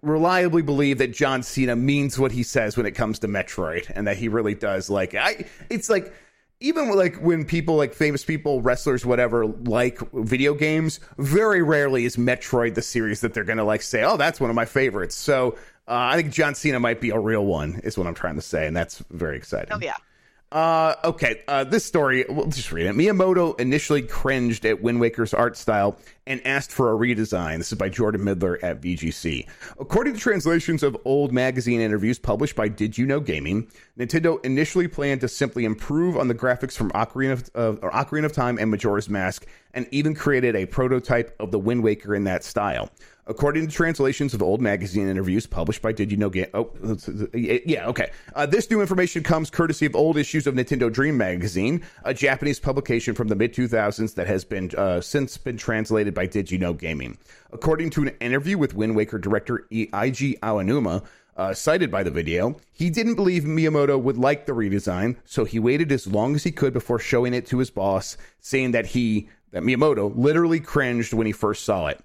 [0.00, 4.06] reliably believe that John Cena means what he says when it comes to Metroid, and
[4.06, 5.14] that he really does like.
[5.14, 5.44] I.
[5.68, 6.14] It's like
[6.62, 12.16] even like when people like famous people, wrestlers, whatever, like video games, very rarely is
[12.16, 15.56] Metroid the series that they're gonna like say, "Oh, that's one of my favorites." So
[15.88, 18.42] uh, I think John Cena might be a real one, is what I'm trying to
[18.42, 19.72] say, and that's very exciting.
[19.72, 19.96] Oh yeah.
[20.52, 22.94] Uh, okay, uh, this story, we'll just read it.
[22.94, 27.56] Miyamoto initially cringed at Wind Waker's art style and asked for a redesign.
[27.56, 29.46] This is by Jordan Middler at VGC.
[29.80, 33.66] According to translations of old magazine interviews published by Did You Know Gaming,
[33.98, 38.32] Nintendo initially planned to simply improve on the graphics from Ocarina of, uh, Ocarina of
[38.32, 42.44] Time and Majora's Mask, and even created a prototype of the Wind Waker in that
[42.44, 42.90] style.
[43.28, 46.48] According to translations of old magazine interviews published by Did You Know Game?
[46.54, 46.72] Oh,
[47.32, 48.10] yeah, okay.
[48.34, 52.58] Uh, this new information comes courtesy of old issues of Nintendo Dream magazine, a Japanese
[52.58, 56.58] publication from the mid 2000s that has been uh, since been translated by Did You
[56.58, 57.16] Know Gaming.
[57.52, 61.04] According to an interview with Wind Waker director Eiji Aonuma,
[61.36, 65.60] uh, cited by the video, he didn't believe Miyamoto would like the redesign, so he
[65.60, 69.28] waited as long as he could before showing it to his boss, saying that he,
[69.52, 72.00] that Miyamoto, literally cringed when he first saw it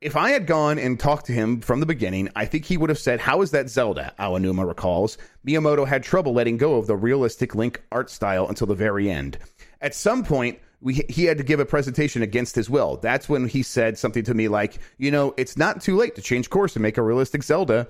[0.00, 2.90] if I had gone and talked to him from the beginning, I think he would
[2.90, 4.14] have said, How is that Zelda?
[4.18, 5.18] Aonuma recalls.
[5.46, 9.38] Miyamoto had trouble letting go of the realistic Link art style until the very end.
[9.80, 12.98] At some point, we, he had to give a presentation against his will.
[12.98, 16.22] That's when he said something to me like, You know, it's not too late to
[16.22, 17.88] change course and make a realistic Zelda.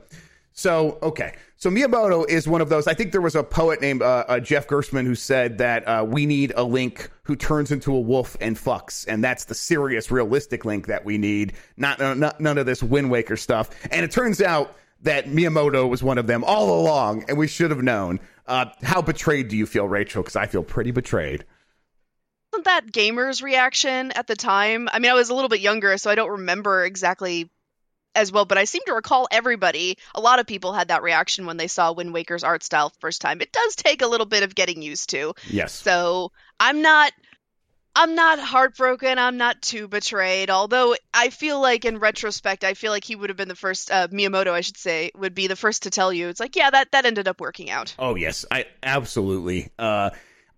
[0.52, 1.34] So, okay.
[1.56, 2.86] So Miyamoto is one of those.
[2.86, 6.04] I think there was a poet named uh, uh, Jeff Gerstmann who said that uh,
[6.08, 10.10] we need a Link who turns into a wolf and fucks, and that's the serious,
[10.10, 11.54] realistic Link that we need.
[11.76, 13.70] Not, uh, not none of this Wind Waker stuff.
[13.90, 17.70] And it turns out that Miyamoto was one of them all along, and we should
[17.70, 18.18] have known.
[18.46, 20.22] Uh, how betrayed do you feel, Rachel?
[20.22, 21.44] Because I feel pretty betrayed
[22.52, 25.96] wasn't that gamers reaction at the time i mean i was a little bit younger
[25.98, 27.50] so i don't remember exactly
[28.14, 31.46] as well, but I seem to recall everybody, a lot of people had that reaction
[31.46, 33.40] when they saw Wind Waker's art style first time.
[33.40, 35.34] It does take a little bit of getting used to.
[35.48, 35.72] Yes.
[35.72, 37.12] So I'm not
[37.98, 39.18] I'm not heartbroken.
[39.18, 40.50] I'm not too betrayed.
[40.50, 43.90] Although I feel like, in retrospect, I feel like he would have been the first.
[43.90, 46.28] Uh, Miyamoto, I should say, would be the first to tell you.
[46.28, 47.96] It's like, yeah, that that ended up working out.
[47.98, 49.70] Oh yes, I absolutely.
[49.76, 50.10] Uh,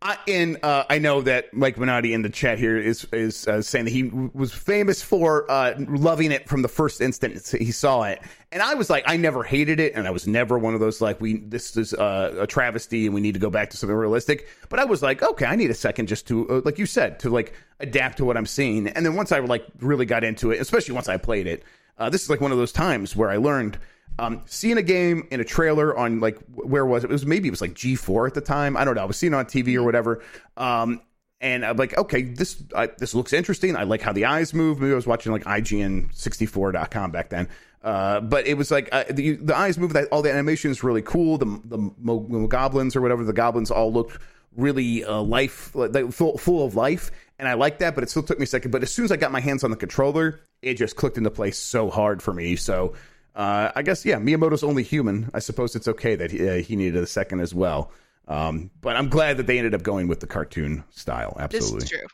[0.02, 3.60] I, and uh, I know that Mike Minotti in the chat here is is uh,
[3.60, 8.04] saying that he was famous for uh, loving it from the first instant he saw
[8.04, 10.80] it, and I was like, I never hated it, and I was never one of
[10.80, 13.76] those like we this is uh, a travesty and we need to go back to
[13.76, 14.48] something realistic.
[14.70, 17.18] But I was like, okay, I need a second just to uh, like you said
[17.20, 20.50] to like adapt to what I'm seeing, and then once I like really got into
[20.50, 21.62] it, especially once I played it,
[21.98, 23.78] uh, this is like one of those times where I learned
[24.20, 27.10] um, seeing a game in a trailer on like where was it?
[27.10, 28.76] It was maybe it was like G4 at the time.
[28.76, 29.02] I don't know.
[29.02, 30.22] I was seeing it on TV or whatever.
[30.56, 31.00] Um,
[31.40, 33.76] and I'm like, okay, this I, this looks interesting.
[33.76, 34.78] I like how the eyes move.
[34.78, 37.48] Maybe I was watching like IGN64.com back then.
[37.82, 39.94] Uh, but it was like uh, the, the eyes move.
[39.94, 41.38] That all the animation is really cool.
[41.38, 44.18] The the mo- mo- goblins or whatever the goblins all looked
[44.54, 47.94] really uh, life like, full, full of life, and I like that.
[47.94, 48.70] But it still took me a second.
[48.70, 51.30] But as soon as I got my hands on the controller, it just clicked into
[51.30, 52.54] place so hard for me.
[52.56, 52.92] So
[53.34, 55.30] uh, I guess yeah, Miyamoto's only human.
[55.34, 57.92] I suppose it's okay that he, uh, he needed a second as well.
[58.28, 61.36] Um, but I'm glad that they ended up going with the cartoon style.
[61.38, 62.06] Absolutely, this is true.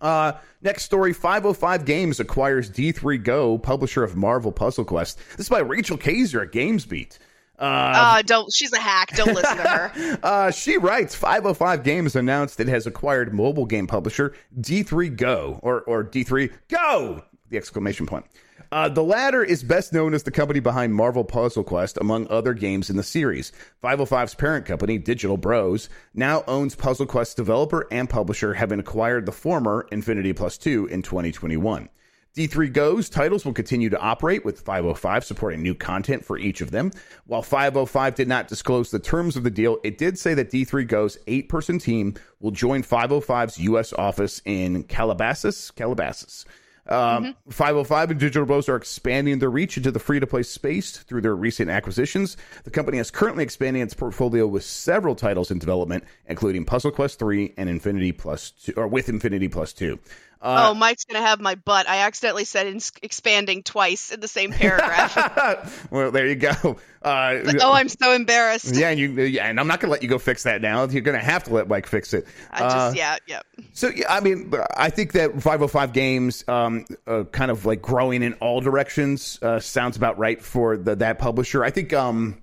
[0.00, 5.18] Uh, next story 505 Games acquires D3 Go, publisher of Marvel Puzzle Quest.
[5.36, 7.18] This is by Rachel Kaser at GamesBeat.
[7.58, 8.50] Uh, uh, don't.
[8.52, 9.14] She's a hack.
[9.14, 10.18] Don't listen to her.
[10.22, 15.82] uh, she writes 505 Games announced it has acquired mobile game publisher D3 Go, or,
[15.82, 17.22] or D3 Go!
[17.50, 18.26] The exclamation point.
[18.72, 22.54] Uh, the latter is best known as the company behind Marvel Puzzle Quest, among other
[22.54, 23.50] games in the series.
[23.82, 29.32] 505's parent company, Digital Bros, now owns Puzzle Quest developer and publisher, having acquired the
[29.32, 31.88] former Infinity Plus 2 in 2021.
[32.36, 36.70] D3 Go's titles will continue to operate with 505 supporting new content for each of
[36.70, 36.92] them.
[37.26, 40.86] While 505 did not disclose the terms of the deal, it did say that D3
[40.86, 43.92] Go's eight person team will join 505's U.S.
[43.94, 46.44] office in Calabasas, Calabasas
[46.90, 47.50] um, mm-hmm.
[47.50, 51.20] 505 and Digital Bros are expanding their reach into the free to play space through
[51.20, 52.36] their recent acquisitions.
[52.64, 57.18] The company is currently expanding its portfolio with several titles in development, including Puzzle Quest
[57.18, 59.98] 3 and Infinity Plus 2, or with Infinity Plus 2.
[60.42, 61.86] Uh, oh, Mike's gonna have my butt.
[61.86, 65.86] I accidentally said in- expanding twice in the same paragraph.
[65.90, 66.78] well, there you go.
[67.02, 68.74] Uh, like, oh, I'm so embarrassed.
[68.74, 70.86] Yeah, and you yeah, and I'm not gonna let you go fix that now.
[70.86, 72.26] You're gonna have to let Mike fix it.
[72.50, 73.40] I just uh, yeah yeah.
[73.74, 78.22] So yeah, I mean, I think that 505 games, um, uh, kind of like growing
[78.22, 81.62] in all directions, uh, sounds about right for the, that publisher.
[81.64, 82.42] I think um,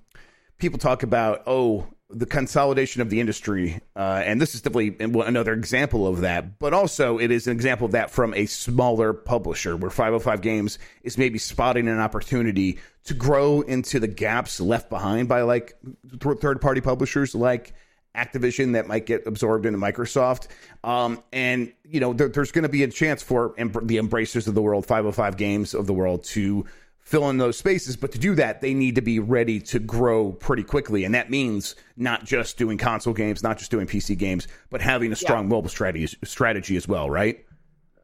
[0.58, 5.52] people talk about oh the consolidation of the industry, uh, and this is definitely another
[5.52, 6.58] example of that.
[6.58, 10.78] But also, it is an example of that from a smaller publisher, where 505 Games
[11.02, 15.76] is maybe spotting an opportunity to grow into the gaps left behind by like
[16.18, 17.74] third party publishers like
[18.14, 20.48] Activision that might get absorbed into Microsoft.
[20.82, 24.48] Um, and you know, there, there's going to be a chance for em- the embracers
[24.48, 26.64] of the world, 505 Games of the world, to
[27.08, 27.96] fill in those spaces.
[27.96, 31.04] But to do that, they need to be ready to grow pretty quickly.
[31.04, 35.10] And that means not just doing console games, not just doing PC games, but having
[35.10, 35.48] a strong yeah.
[35.48, 37.46] mobile strategy, strategy as well, right?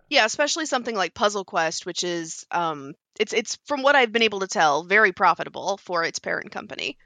[0.08, 4.22] Yeah, especially something like Puzzle Quest, which is um it's it's from what I've been
[4.22, 6.96] able to tell, very profitable for its parent company.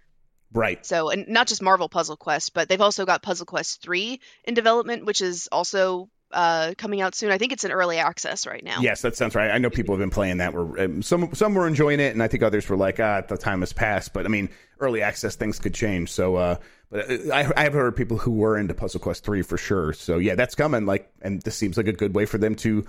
[0.53, 0.85] Right.
[0.87, 4.55] So, and not just Marvel Puzzle Quest, but they've also got Puzzle Quest 3 in
[4.55, 7.31] development, which is also uh, coming out soon.
[7.31, 8.81] I think it's in early access right now.
[8.81, 9.51] Yes, that sounds right.
[9.51, 10.53] I know people have been playing that.
[10.53, 13.37] Were um, some some were enjoying it, and I think others were like, ah, the
[13.37, 14.13] time has passed.
[14.13, 14.49] But I mean,
[14.81, 16.11] early access things could change.
[16.11, 16.57] So, uh,
[16.91, 19.93] but uh, I, I have heard people who were into Puzzle Quest three for sure.
[19.93, 20.87] So yeah, that's coming.
[20.87, 22.87] Like, and this seems like a good way for them to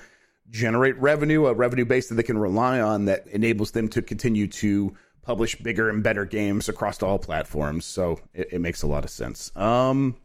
[0.50, 4.48] generate revenue, a revenue base that they can rely on that enables them to continue
[4.48, 7.86] to publish bigger and better games across all platforms.
[7.86, 9.56] So it, it makes a lot of sense.
[9.56, 10.16] Um,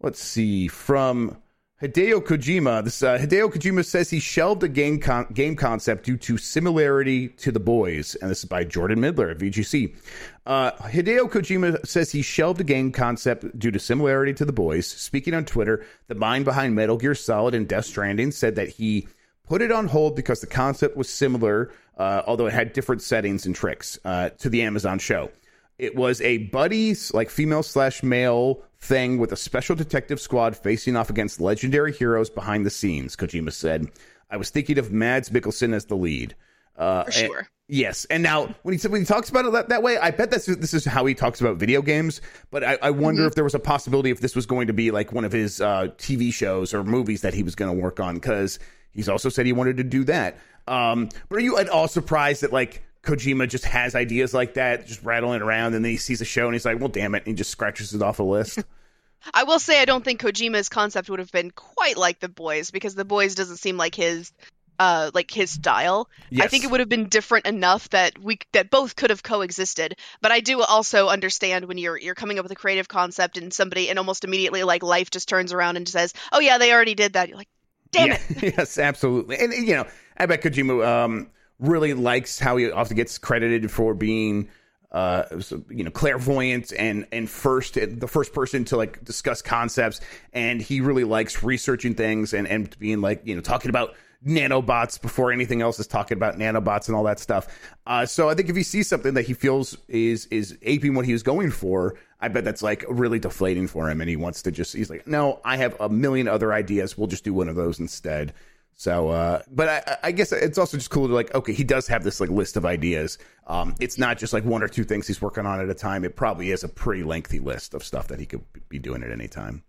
[0.00, 1.36] let's see from
[1.82, 2.84] Hideo Kojima.
[2.84, 7.28] This uh, Hideo Kojima says he shelved a game con- game concept due to similarity
[7.28, 9.96] to The Boys, and this is by Jordan Middler at VGC.
[10.44, 14.86] Uh, Hideo Kojima says he shelved a game concept due to similarity to The Boys.
[14.86, 19.08] Speaking on Twitter, the mind behind Metal Gear Solid and Death Stranding said that he
[19.48, 23.46] put it on hold because the concept was similar, uh, although it had different settings
[23.46, 25.30] and tricks uh, to the Amazon show.
[25.78, 30.96] It was a buddies, like female slash male thing with a special detective squad facing
[30.96, 33.86] off against legendary heroes behind the scenes, Kojima said.
[34.30, 36.34] I was thinking of Mads Mikkelsen as the lead.
[36.76, 37.38] Uh, For sure.
[37.38, 40.10] And, yes, and now when he when he talks about it that, that way, I
[40.12, 42.22] bet that's this is how he talks about video games.
[42.50, 43.28] But I, I wonder mm-hmm.
[43.28, 45.60] if there was a possibility if this was going to be like one of his
[45.60, 48.58] uh, TV shows or movies that he was going to work on because
[48.92, 50.38] he's also said he wanted to do that.
[50.66, 54.86] Um, but are you at all surprised that like Kojima just has ideas like that,
[54.86, 57.18] just rattling around, and then he sees a show and he's like, "Well, damn it!"
[57.18, 58.58] and he just scratches it off a list.
[59.34, 62.70] I will say I don't think Kojima's concept would have been quite like the boys
[62.70, 64.32] because the boys doesn't seem like his
[64.78, 66.08] uh like his style.
[66.30, 66.44] Yes.
[66.44, 69.96] I think it would have been different enough that we that both could have coexisted.
[70.20, 73.52] But I do also understand when you're you're coming up with a creative concept and
[73.52, 76.94] somebody and almost immediately like life just turns around and says, "Oh yeah, they already
[76.94, 77.48] did that." You're like,
[77.90, 78.18] "Damn yeah.
[78.30, 79.38] it." yes, absolutely.
[79.38, 79.86] And you know,
[80.16, 84.48] I bet Kojima um really likes how he often gets credited for being
[84.92, 85.22] uh
[85.68, 90.00] you know clairvoyant and and first the first person to like discuss concepts.
[90.32, 93.94] And he really likes researching things and and being like you know talking about
[94.26, 97.46] nanobots before anything else is talking about nanobots and all that stuff.
[97.86, 101.04] Uh so i think if he sees something that he feels is is aping what
[101.04, 104.00] he was going for i bet that's like really deflating for him.
[104.00, 106.98] And he wants to just he's like no i have a million other ideas.
[106.98, 108.32] We'll just do one of those instead
[108.80, 111.86] so, uh, but I, I, guess it's also just cool to like, okay, he does
[111.88, 113.18] have this like list of ideas.
[113.46, 116.02] Um, it's not just like one or two things he's working on at a time.
[116.02, 118.40] It probably is a pretty lengthy list of stuff that he could
[118.70, 119.64] be doing at any time.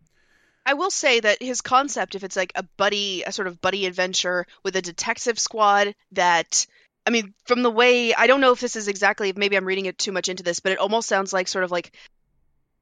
[0.65, 3.85] I will say that his concept, if it's like a buddy, a sort of buddy
[3.85, 6.65] adventure with a detective squad that,
[7.05, 9.87] I mean, from the way, I don't know if this is exactly, maybe I'm reading
[9.87, 11.91] it too much into this, but it almost sounds like sort of like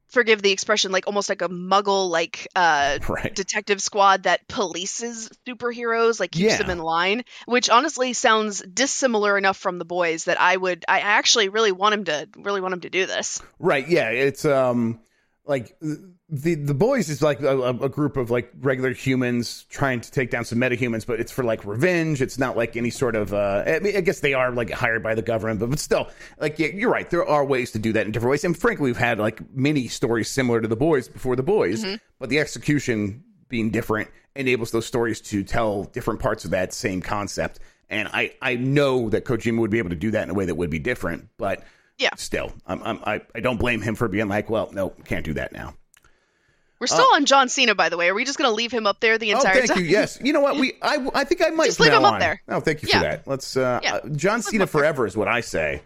[0.09, 3.33] forgive the expression like almost like a muggle like uh right.
[3.35, 6.57] detective squad that polices superheroes like keeps yeah.
[6.57, 10.99] them in line which honestly sounds dissimilar enough from the boys that i would i
[10.99, 14.99] actually really want him to really want him to do this right yeah it's um
[15.49, 15.75] like
[16.29, 20.29] the the boys is like a, a, group of like regular humans trying to take
[20.29, 22.21] down some metahumans, but it's for like revenge.
[22.21, 23.33] It's not like any sort of.
[23.33, 26.07] Uh, I, mean, I guess they are like hired by the government, but, but still,
[26.39, 27.09] like yeah, you're right.
[27.09, 29.87] There are ways to do that in different ways, and frankly, we've had like many
[29.87, 31.95] stories similar to the boys before the boys, mm-hmm.
[32.19, 37.01] but the execution being different enables those stories to tell different parts of that same
[37.01, 37.59] concept.
[37.89, 40.45] And I I know that Kojima would be able to do that in a way
[40.45, 41.63] that would be different, but
[41.99, 45.25] yeah, still, I'm, I'm, I I don't blame him for being like, well, no, can't
[45.25, 45.75] do that now.
[46.79, 48.07] We're still uh, on John Cena, by the way.
[48.07, 49.79] Are we just going to leave him up there the entire oh, thank time?
[49.79, 49.85] you.
[49.85, 50.17] Yes.
[50.23, 50.55] You know what?
[50.55, 52.15] We I, I think I might just leave him on.
[52.15, 52.41] up there.
[52.47, 52.99] Oh, thank you yeah.
[52.99, 53.27] for that.
[53.27, 53.95] Let's uh, yeah.
[53.95, 55.81] uh John Cena forever is what I say.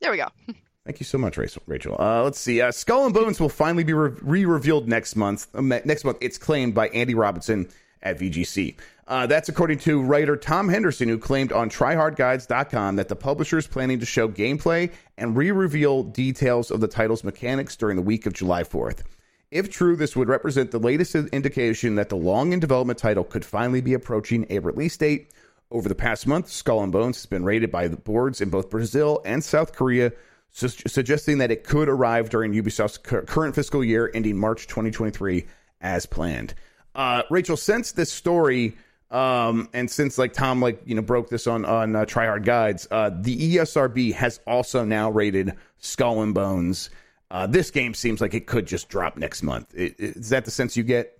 [0.00, 0.28] There we go.
[0.86, 1.96] Thank you so much, Rachel.
[2.00, 2.62] Uh, let's see.
[2.62, 5.46] Uh, Skull and Bones will finally be re-revealed next month.
[5.54, 7.68] Uh, next month, it's claimed by Andy Robinson
[8.02, 8.76] at VGC.
[9.10, 13.66] Uh, that's according to writer Tom Henderson, who claimed on TryHardGuides.com that the publisher is
[13.66, 18.34] planning to show gameplay and re-reveal details of the title's mechanics during the week of
[18.34, 19.02] July 4th.
[19.50, 23.44] If true, this would represent the latest indication that the long in development title could
[23.44, 25.32] finally be approaching a release date.
[25.72, 28.70] Over the past month, Skull and Bones has been rated by the boards in both
[28.70, 30.12] Brazil and South Korea,
[30.52, 35.48] su- suggesting that it could arrive during Ubisoft's cu- current fiscal year ending March 2023
[35.80, 36.54] as planned.
[36.94, 38.76] Uh, Rachel, since this story,
[39.10, 42.86] um, and since like Tom like you know broke this on on uh, Tryhard Guides,
[42.90, 46.90] uh, the ESRB has also now rated Skull and Bones
[47.30, 49.72] uh, this game seems like it could just drop next month.
[49.74, 51.18] Is that the sense you get?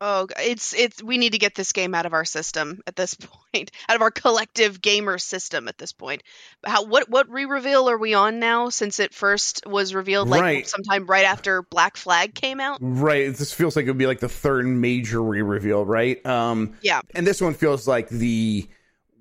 [0.00, 3.14] Oh, it's it's we need to get this game out of our system at this
[3.52, 6.22] point, out of our collective gamer system at this point.
[6.64, 8.68] How what what re-reveal are we on now?
[8.68, 10.68] Since it first was revealed like Right.
[10.68, 12.78] sometime right after Black Flag came out.
[12.80, 13.34] Right.
[13.34, 16.24] This feels like it would be like the third major re-reveal, right?
[16.24, 17.00] Um, Yeah.
[17.14, 18.68] and this one feels like the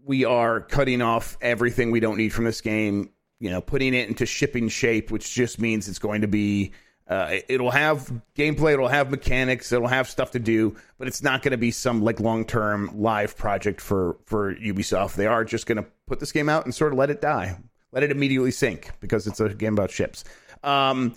[0.06, 3.10] we are cutting off everything we don't need from this game.
[3.40, 6.72] You know, putting it into shipping shape, which just means it's going to be.
[7.10, 11.42] Uh, it'll have gameplay, it'll have mechanics, it'll have stuff to do, but it's not
[11.42, 15.16] going to be some like long term live project for for Ubisoft.
[15.16, 17.58] They are just going to put this game out and sort of let it die,
[17.94, 20.26] let it immediately sink because it's a game about ships.
[20.64, 21.16] Um,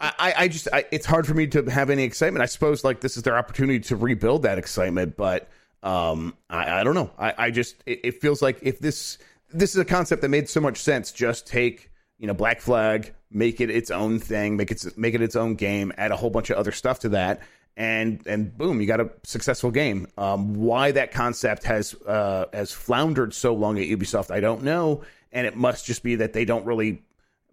[0.00, 2.42] I, I- just I, it's hard for me to have any excitement.
[2.42, 5.48] I suppose like this is their opportunity to rebuild that excitement, but
[5.82, 7.10] um, I, I don't know.
[7.18, 9.18] I, I just it, it feels like if this
[9.52, 11.90] this is a concept that made so much sense, just take
[12.22, 15.56] you know Black Flag, make it its own thing, make it make it its own
[15.56, 17.42] game, add a whole bunch of other stuff to that,
[17.76, 20.06] and and boom, you got a successful game.
[20.16, 25.02] Um, why that concept has uh, has floundered so long at Ubisoft, I don't know,
[25.32, 27.02] and it must just be that they don't really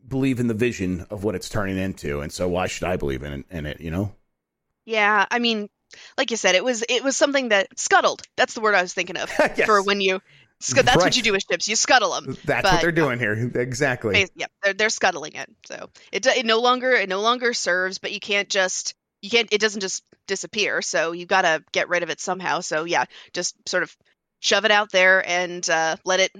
[0.07, 3.23] believe in the vision of what it's turning into, and so why should I believe
[3.23, 3.81] in in it?
[3.81, 4.13] You know?
[4.85, 5.67] Yeah, I mean,
[6.15, 8.21] like you said, it was it was something that scuttled.
[8.35, 9.65] That's the word I was thinking of Yes.
[9.65, 10.21] for when you.
[10.59, 11.03] Sc- That's Right.
[11.05, 11.67] what you do with ships.
[11.67, 12.37] You scuttle them.
[12.45, 13.51] That's But, what they're doing here.
[13.55, 14.13] Exactly.
[14.13, 15.49] Bas- Yep, they're they're scuttling it.
[15.65, 19.47] So it it no longer it no longer serves, but you can't just you can't
[19.51, 20.81] it doesn't just disappear.
[20.81, 22.59] So you've got to get rid of it somehow.
[22.61, 23.95] So yeah, just sort of
[24.41, 26.31] shove it out there and uh, let it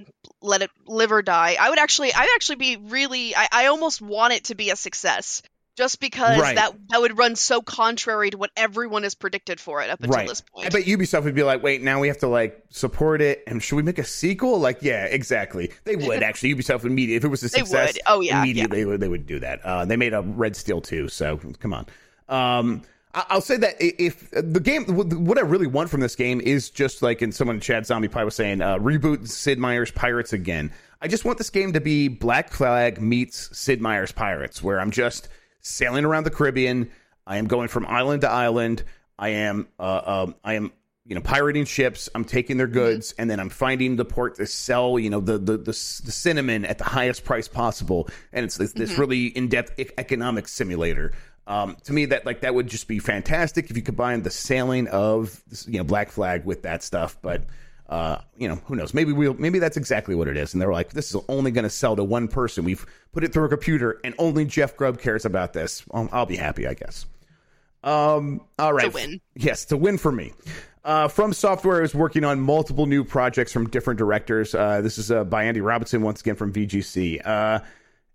[0.41, 1.57] let it live or die.
[1.59, 4.69] I would actually I would actually be really I, I almost want it to be
[4.69, 5.41] a success.
[5.79, 6.57] Just because Right.
[6.57, 10.13] that that would run so contrary to what everyone has predicted for it up until
[10.17, 10.27] Right.
[10.27, 10.65] this point.
[10.65, 13.63] I bet Ubisoft would be like, wait, now we have to like support it, and
[13.63, 14.59] should we make a sequel?
[14.59, 15.71] Like, yeah, exactly.
[15.85, 16.53] They would actually.
[16.53, 18.01] Ubisoft would immediately, if it was a They success, would.
[18.07, 19.61] Oh, yeah, immediately They, would, they would do that.
[19.63, 21.85] Uh, they made a Red Steel too, so come on.
[22.27, 22.81] Um,
[23.15, 26.69] I- I'll say that if the game, what I really want from this game is
[26.69, 30.33] just like, and someone in chat, Zombie Pie was saying, uh, reboot Sid Meier's Pirates
[30.33, 30.71] again.
[31.01, 34.91] I just want this game to be Black Flag meets Sid Meier's Pirates, where I'm
[34.91, 35.29] just
[35.69, 36.91] sailing around the Caribbean.
[37.25, 38.83] I am going from island to island.
[39.17, 40.71] I am, uh, um, I am,
[41.05, 42.09] you know, pirating ships.
[42.13, 45.37] I'm taking their goods, and then I'm finding the port to sell, you know, the
[45.37, 48.09] the the, the cinnamon at the highest price possible.
[48.31, 51.13] And it's this, this really in depth economic simulator.
[51.47, 54.87] Um, to me, that like that would just be fantastic if you combine the sailing
[54.87, 57.17] of you know Black Flag with that stuff.
[57.21, 57.43] But
[57.89, 58.93] uh, you know, who knows?
[58.93, 60.53] Maybe we'll maybe that's exactly what it is.
[60.53, 62.63] And they're like, this is only going to sell to one person.
[62.63, 65.83] We've put it through a computer, and only Jeff Grubb cares about this.
[65.87, 67.07] Well, I'll be happy, I guess.
[67.83, 69.21] Um, all right, win.
[69.35, 70.33] Yes, to win for me.
[70.83, 74.55] Uh, From Software is working on multiple new projects from different directors.
[74.55, 77.25] Uh, this is uh, by Andy Robinson, once again from VGC.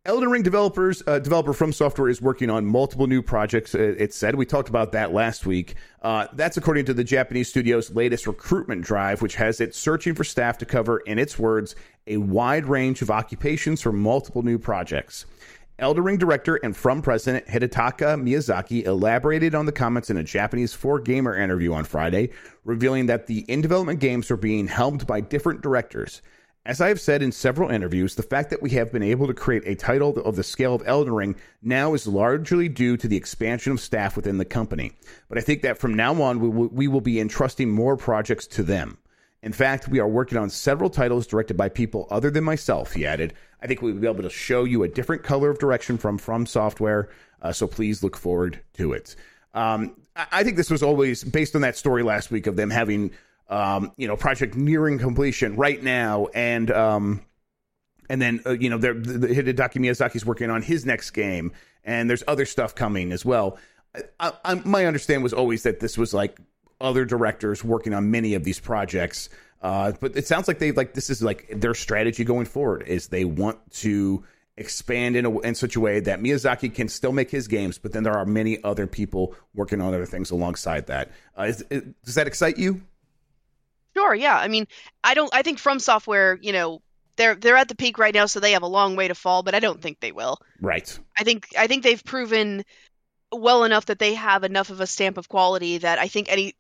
[0.06, 3.74] Uh, Elden Ring developers, uh, developer From Software is working on multiple new projects.
[3.74, 5.74] It, it said we talked about that last week.
[6.02, 10.24] Uh, that's according to the Japanese studio's latest recruitment drive, which has it searching for
[10.24, 11.74] staff to cover, in its words,
[12.06, 15.26] a wide range of occupations for multiple new projects.
[15.78, 20.74] Elden Ring director and From president Hidetaka Miyazaki elaborated on the comments in a Japanese
[20.74, 22.30] 4Gamer interview on Friday,
[22.64, 26.22] revealing that the in development games are being helmed by different directors.
[26.66, 29.34] As I have said in several interviews, the fact that we have been able to
[29.34, 33.18] create a title of the scale of Elden Ring now is largely due to the
[33.18, 34.92] expansion of staff within the company.
[35.28, 38.46] But I think that from now on, we will, we will be entrusting more projects
[38.46, 38.96] to them.
[39.42, 43.04] In fact, we are working on several titles directed by people other than myself, he
[43.04, 43.34] added.
[43.60, 46.46] I think we'll be able to show you a different color of direction from From
[46.46, 47.10] Software,
[47.42, 49.16] uh, so please look forward to it.
[49.52, 53.10] Um, I think this was always based on that story last week of them having,
[53.48, 57.22] um, you know, project nearing completion right now, and um,
[58.08, 61.52] and then uh, you know, they're, the, the Hidetaka Miyazaki's working on his next game,
[61.84, 63.58] and there's other stuff coming as well.
[64.18, 66.38] I, I, my understanding was always that this was like
[66.80, 69.28] other directors working on many of these projects.
[69.62, 73.08] Uh, but it sounds like they like this is like their strategy going forward is
[73.08, 74.22] they want to
[74.56, 77.92] expand in a, in such a way that Miyazaki can still make his games, but
[77.92, 81.10] then there are many other people working on other things alongside that.
[81.38, 82.82] Uh, is, is, does that excite you?
[83.96, 84.36] Sure, yeah.
[84.36, 84.66] I mean,
[85.02, 86.82] I don't I think From Software, you know,
[87.16, 89.42] they're they're at the peak right now, so they have a long way to fall,
[89.42, 90.38] but I don't think they will.
[90.60, 90.98] Right.
[91.18, 92.64] I think I think they've proven
[93.32, 96.54] well enough that they have enough of a stamp of quality that I think any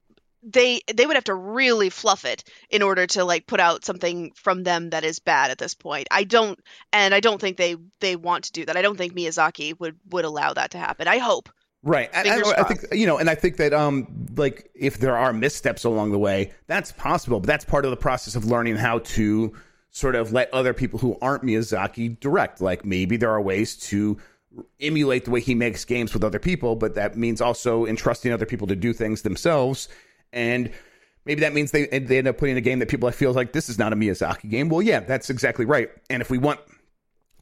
[0.44, 4.32] they they would have to really fluff it in order to like put out something
[4.34, 6.06] from them that is bad at this point.
[6.10, 6.58] I don't
[6.92, 8.76] and I don't think they they want to do that.
[8.76, 11.08] I don't think Miyazaki would would allow that to happen.
[11.08, 11.48] I hope.
[11.84, 12.10] Right.
[12.14, 15.32] I, I, I think you know, and I think that um like if there are
[15.32, 19.00] missteps along the way, that's possible, but that's part of the process of learning how
[19.00, 19.52] to
[19.90, 22.60] sort of let other people who aren't Miyazaki direct.
[22.62, 24.18] Like maybe there are ways to
[24.80, 28.46] emulate the way he makes games with other people, but that means also entrusting other
[28.46, 29.88] people to do things themselves
[30.32, 30.70] And
[31.24, 33.68] maybe that means they they end up putting a game that people feel like this
[33.68, 34.68] is not a Miyazaki game.
[34.68, 35.90] Well, yeah, that's exactly right.
[36.10, 36.60] And if we want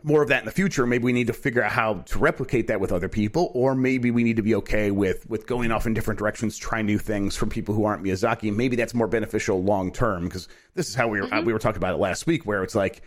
[0.05, 2.67] more of that in the future, maybe we need to figure out how to replicate
[2.67, 5.87] that with other people, or maybe we need to be okay with with going off
[5.87, 9.07] in different directions, try new things from people who aren't Miyazaki, and maybe that's more
[9.07, 10.25] beneficial long term.
[10.25, 11.47] Because this is how we were mm-hmm.
[11.47, 13.03] we were talking about it last week, where it's like,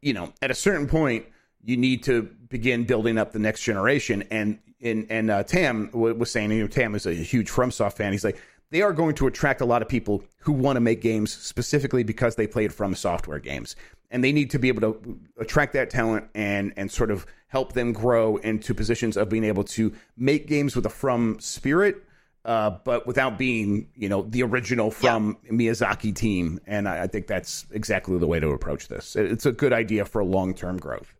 [0.00, 1.26] you know, at a certain point,
[1.62, 4.24] you need to begin building up the next generation.
[4.30, 8.12] And and and uh, Tam was saying, you know, Tam is a huge FromSoft fan.
[8.12, 11.02] He's like, they are going to attract a lot of people who want to make
[11.02, 13.76] games specifically because they played from software games
[14.12, 17.72] and they need to be able to attract that talent and and sort of help
[17.72, 22.04] them grow into positions of being able to make games with a from spirit
[22.44, 25.52] uh, but without being, you know, the original from yeah.
[25.52, 26.60] Miyazaki team.
[26.66, 29.14] And I, I, think that's exactly the way to approach this.
[29.14, 31.14] It's a good idea for long term growth.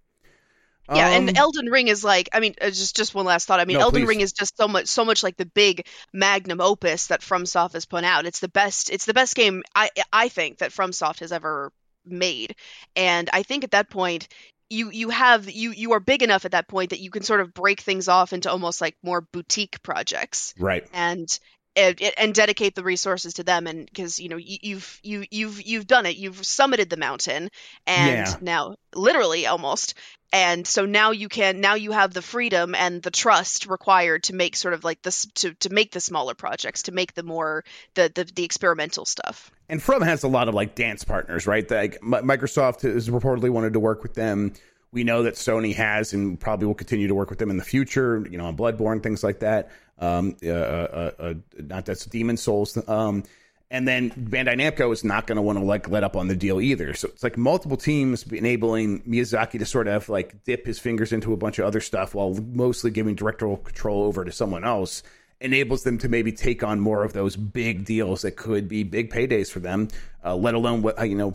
[0.92, 3.60] Yeah, um, and Elden Ring is like, I mean, uh, just just one last thought.
[3.60, 4.08] I mean, no, Elden please.
[4.08, 7.86] Ring is just so much, so much like the big magnum opus that FromSoft has
[7.86, 8.26] put out.
[8.26, 8.90] It's the best.
[8.90, 11.72] It's the best game I I think that FromSoft has ever
[12.04, 12.54] made.
[12.96, 14.28] And I think at that point,
[14.70, 17.40] you you have you you are big enough at that point that you can sort
[17.40, 20.54] of break things off into almost like more boutique projects.
[20.58, 20.88] Right.
[20.92, 21.28] And
[21.76, 25.86] and, and dedicate the resources to them and because you know you've you you've you've
[25.86, 27.48] done it you've summited the mountain
[27.86, 28.36] and yeah.
[28.40, 29.94] now literally almost
[30.32, 34.34] and so now you can now you have the freedom and the trust required to
[34.34, 37.64] make sort of like this to to make the smaller projects to make the more
[37.94, 41.68] the the, the experimental stuff and From has a lot of like dance partners, right?
[41.70, 44.52] Like Microsoft has reportedly wanted to work with them.
[44.92, 47.64] We know that Sony has and probably will continue to work with them in the
[47.64, 49.70] future, you know, on Bloodborne, things like that.
[49.98, 52.76] Um, uh, uh, uh, not that's Demon Souls.
[52.88, 53.24] Um,
[53.70, 56.36] and then Bandai Namco is not going to want to like let up on the
[56.36, 56.92] deal either.
[56.92, 61.32] So it's like multiple teams enabling Miyazaki to sort of like dip his fingers into
[61.32, 65.02] a bunch of other stuff while mostly giving directorial control over to someone else
[65.40, 69.10] enables them to maybe take on more of those big deals that could be big
[69.10, 69.88] paydays for them,
[70.24, 71.34] uh, let alone what you know,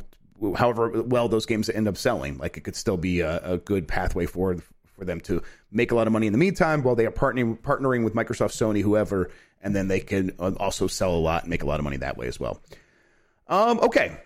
[0.55, 2.37] however well those games end up selling.
[2.37, 4.61] Like it could still be a, a, good pathway forward
[4.97, 5.41] for them to
[5.71, 8.51] make a lot of money in the meantime while they are partnering partnering with Microsoft,
[8.51, 9.29] Sony, whoever,
[9.61, 11.97] and then they can uh, also sell a lot and make a lot of money
[11.97, 12.61] that way as well.
[13.47, 14.17] Um, okay,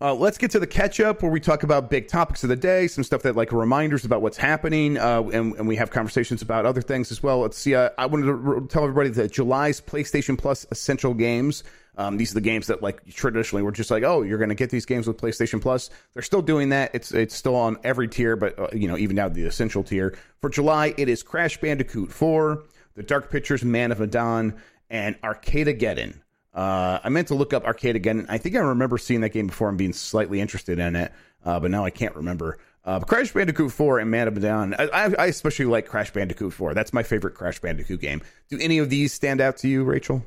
[0.00, 2.56] uh, let's get to the catch up where we talk about big topics of the
[2.56, 6.42] day, some stuff that like reminders about what's happening, uh, and, and, we have conversations
[6.42, 7.40] about other things as well.
[7.40, 7.74] Let's see.
[7.74, 11.62] Uh, I wanted to tell everybody that July's PlayStation Plus Essential Games.
[11.96, 14.54] Um, these are the games that like traditionally were just like, oh, you're going to
[14.54, 15.90] get these games with PlayStation Plus.
[16.14, 16.90] They're still doing that.
[16.94, 20.16] It's it's still on every tier, but uh, you know even now the Essential tier
[20.40, 22.64] for July it is Crash Bandicoot 4,
[22.94, 24.54] The Dark Pictures Man of Medan,
[24.88, 26.16] and Arcadegeddon.
[26.54, 28.26] Uh, I meant to look up Arcadegeddon.
[28.28, 31.12] I think I remember seeing that game before and being slightly interested in it,
[31.44, 32.58] uh, but now I can't remember.
[32.84, 36.74] Uh, Crash Bandicoot 4 and Man of Medan, I, I, especially like Crash Bandicoot 4.
[36.74, 38.22] That's my favorite Crash Bandicoot game.
[38.48, 40.24] Do any of these stand out to you, Rachel?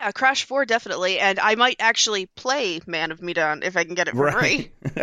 [0.00, 3.94] Yeah, Crash 4 definitely, and I might actually play Man of Medan if I can
[3.94, 4.72] get it for right.
[4.82, 5.02] free.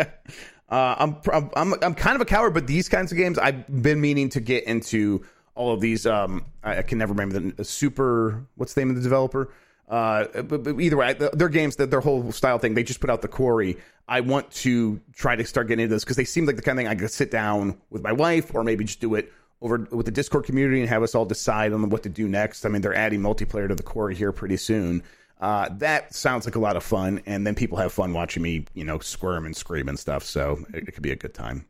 [0.68, 1.16] uh, I'm,
[1.54, 4.40] I'm I'm kind of a coward, but these kinds of games I've been meaning to
[4.40, 5.24] get into
[5.54, 6.04] all of these.
[6.04, 8.44] Um, I, I can never remember the, super.
[8.56, 9.52] What's the name of the developer?
[9.88, 13.22] Uh, but, but, either way, their games, their whole style thing, they just put out
[13.22, 13.78] the Quarry.
[14.06, 16.78] I want to try to start getting into this because they seem like the kind
[16.78, 19.86] of thing I could sit down with my wife or maybe just do it over
[19.90, 22.64] with the Discord community and have us all decide on what to do next.
[22.64, 25.02] I mean, they're adding multiplayer to the Quarry pretty soon.
[25.40, 28.64] Uh, that sounds like a lot of fun, and then people have fun watching me,
[28.74, 30.24] you know, squirm and scream and stuff.
[30.24, 31.66] So it, it could be a good time.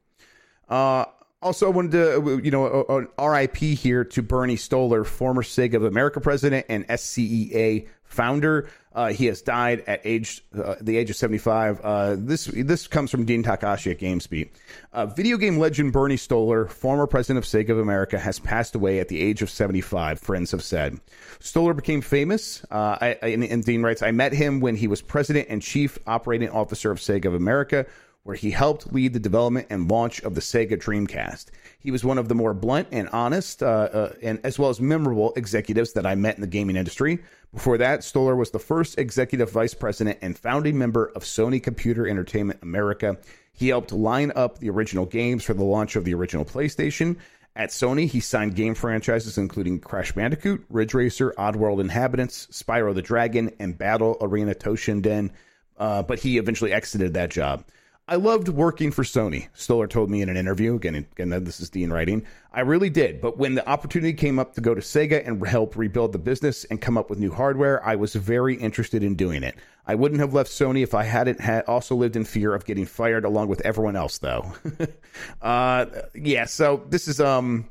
[0.68, 1.04] Uh,
[1.40, 5.84] also, I wanted to, you know, an RIP here to Bernie Stolar, former Sega of
[5.84, 8.68] America president and SCEA founder.
[8.92, 11.80] Uh, he has died at age uh, the age of 75.
[11.82, 14.48] Uh, this this comes from Dean Takahashi at GamesBeat.
[14.92, 18.98] Uh, video game legend Bernie Stolar, former president of Sega of America, has passed away
[18.98, 20.18] at the age of 75.
[20.18, 20.98] Friends have said.
[21.38, 22.64] Stolar became famous.
[22.70, 25.98] Uh, I, and, and Dean writes, "I met him when he was president and chief
[26.06, 27.86] operating officer of Sega of America."
[28.28, 31.46] Where he helped lead the development and launch of the Sega Dreamcast.
[31.78, 34.82] He was one of the more blunt and honest, uh, uh, and as well as
[34.82, 37.20] memorable executives that I met in the gaming industry.
[37.54, 42.06] Before that, Stolar was the first executive vice president and founding member of Sony Computer
[42.06, 43.16] Entertainment America.
[43.54, 47.16] He helped line up the original games for the launch of the original PlayStation.
[47.56, 53.00] At Sony, he signed game franchises including Crash Bandicoot, Ridge Racer, Oddworld Inhabitants, Spyro the
[53.00, 55.30] Dragon, and Battle Arena Toshinden.
[55.78, 57.64] Uh, but he eventually exited that job.
[58.10, 59.48] I loved working for Sony.
[59.54, 60.76] Stolar told me in an interview.
[60.76, 62.24] Again, again, this is Dean writing.
[62.54, 63.20] I really did.
[63.20, 66.64] But when the opportunity came up to go to Sega and help rebuild the business
[66.64, 69.56] and come up with new hardware, I was very interested in doing it.
[69.86, 72.86] I wouldn't have left Sony if I hadn't had also lived in fear of getting
[72.86, 74.54] fired along with everyone else, though.
[75.42, 75.84] uh,
[76.14, 76.46] yeah.
[76.46, 77.68] So this is um,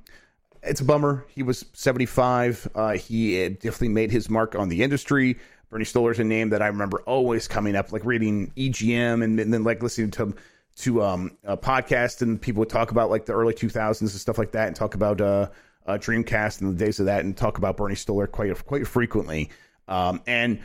[0.61, 1.25] it's a bummer.
[1.29, 2.67] He was seventy five.
[2.75, 5.37] Uh, he definitely made his mark on the industry
[5.69, 9.53] Bernie Stolar's a name that I remember always coming up, like reading EGM and, and
[9.53, 10.33] then like listening to
[10.77, 14.37] to um, a podcast and people would talk about like the early 2000s and stuff
[14.37, 15.47] like that and talk about uh,
[15.87, 19.49] uh, Dreamcast and the days of that and talk about Bernie Stoller quite quite frequently.
[19.87, 20.59] Um, and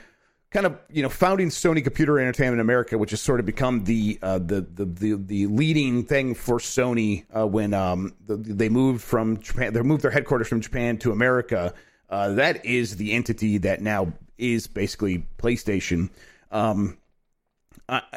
[0.51, 4.19] kind of you know founding Sony Computer Entertainment America, which has sort of become the
[4.23, 9.03] uh, the, the, the the leading thing for Sony uh, when um, the, they moved
[9.03, 9.73] from Japan.
[9.73, 11.75] They moved their headquarters from Japan to America.
[12.11, 14.13] Uh, that is the entity that now
[14.43, 16.11] is basically PlayStation.
[16.51, 16.99] Um,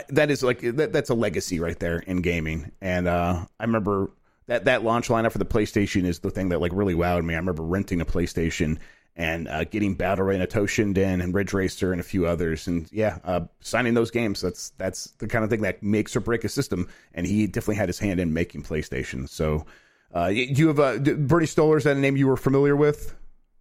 [0.09, 4.11] that is like that, that's a legacy right there in gaming, and uh, I remember
[4.47, 7.33] that that launch lineup for the PlayStation is the thing that like really wowed me.
[7.33, 8.77] I remember renting a PlayStation
[9.15, 12.67] and uh, getting Battle Arena Toshinden and Ridge Racer and a few others.
[12.67, 16.19] And yeah, uh, signing those games, that's that's the kind of thing that makes or
[16.19, 16.89] break a system.
[17.13, 19.27] And he definitely had his hand in making PlayStation.
[19.27, 19.65] So
[20.13, 23.15] uh, do you have a, Bernie Stolar, is that a name you were familiar with?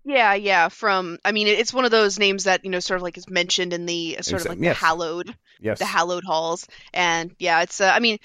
[0.05, 0.69] Yeah, yeah.
[0.69, 3.29] From I mean, it's one of those names that you know, sort of like is
[3.29, 4.45] mentioned in the sort exactly.
[4.45, 4.79] of like yes.
[4.79, 5.79] the hallowed, yes.
[5.79, 7.81] the hallowed halls, and yeah, it's.
[7.81, 8.19] Uh, I mean,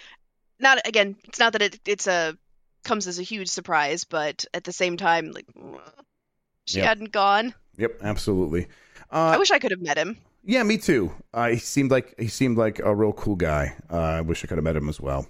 [0.59, 1.15] not again.
[1.25, 2.37] It's not that it, it's a
[2.83, 5.45] comes as a huge surprise, but at the same time, like
[6.65, 6.87] she yep.
[6.87, 7.53] hadn't gone.
[7.77, 8.67] Yep, absolutely.
[9.11, 10.17] Uh, I wish I could have met him.
[10.43, 11.11] Yeah, me too.
[11.33, 13.75] Uh, he seemed like he seemed like a real cool guy.
[13.89, 15.27] Uh, I wish I could have met him as well.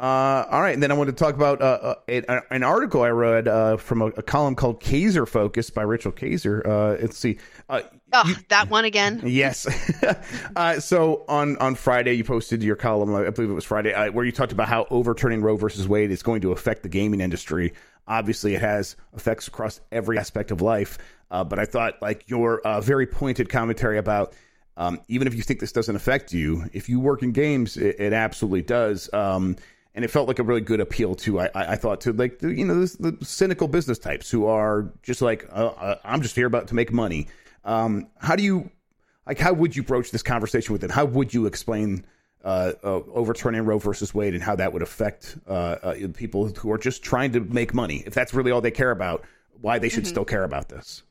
[0.00, 3.08] Uh, all right, and then I want to talk about uh, uh, an article I
[3.08, 6.64] read uh, from a, a, column called Kaser Focus by Rachel Kaser.
[6.64, 7.38] Uh, let's see.
[7.68, 7.80] Uh,
[8.12, 9.20] oh, you, that one again.
[9.24, 9.66] Yes.
[10.84, 13.12] so on on Friday, you posted your column.
[13.12, 16.22] I believe it was Friday, where you talked about how overturning Roe versus Wade is
[16.22, 17.72] going to affect the gaming industry.
[18.06, 20.98] Obviously, it has effects across every aspect of life.
[21.28, 24.32] but I thought, like your very pointed commentary about.
[24.76, 27.98] Um, even if you think this doesn't affect you, if you work in games, it,
[27.98, 29.12] it absolutely does.
[29.12, 29.56] Um,
[29.98, 32.54] and it felt like a really good appeal to I, I thought to like the,
[32.54, 36.36] you know the, the cynical business types who are just like uh, uh, I'm just
[36.36, 37.26] here about to make money.
[37.64, 38.70] Um, how do you
[39.26, 40.90] like how would you broach this conversation with them?
[40.90, 42.06] How would you explain
[42.44, 46.70] uh, uh, overturning Roe versus Wade and how that would affect uh, uh, people who
[46.70, 48.04] are just trying to make money?
[48.06, 49.24] If that's really all they care about,
[49.60, 50.10] why they should mm-hmm.
[50.10, 51.02] still care about this?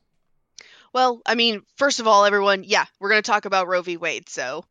[0.94, 3.98] Well, I mean, first of all, everyone, yeah, we're going to talk about Roe v.
[3.98, 4.64] Wade, so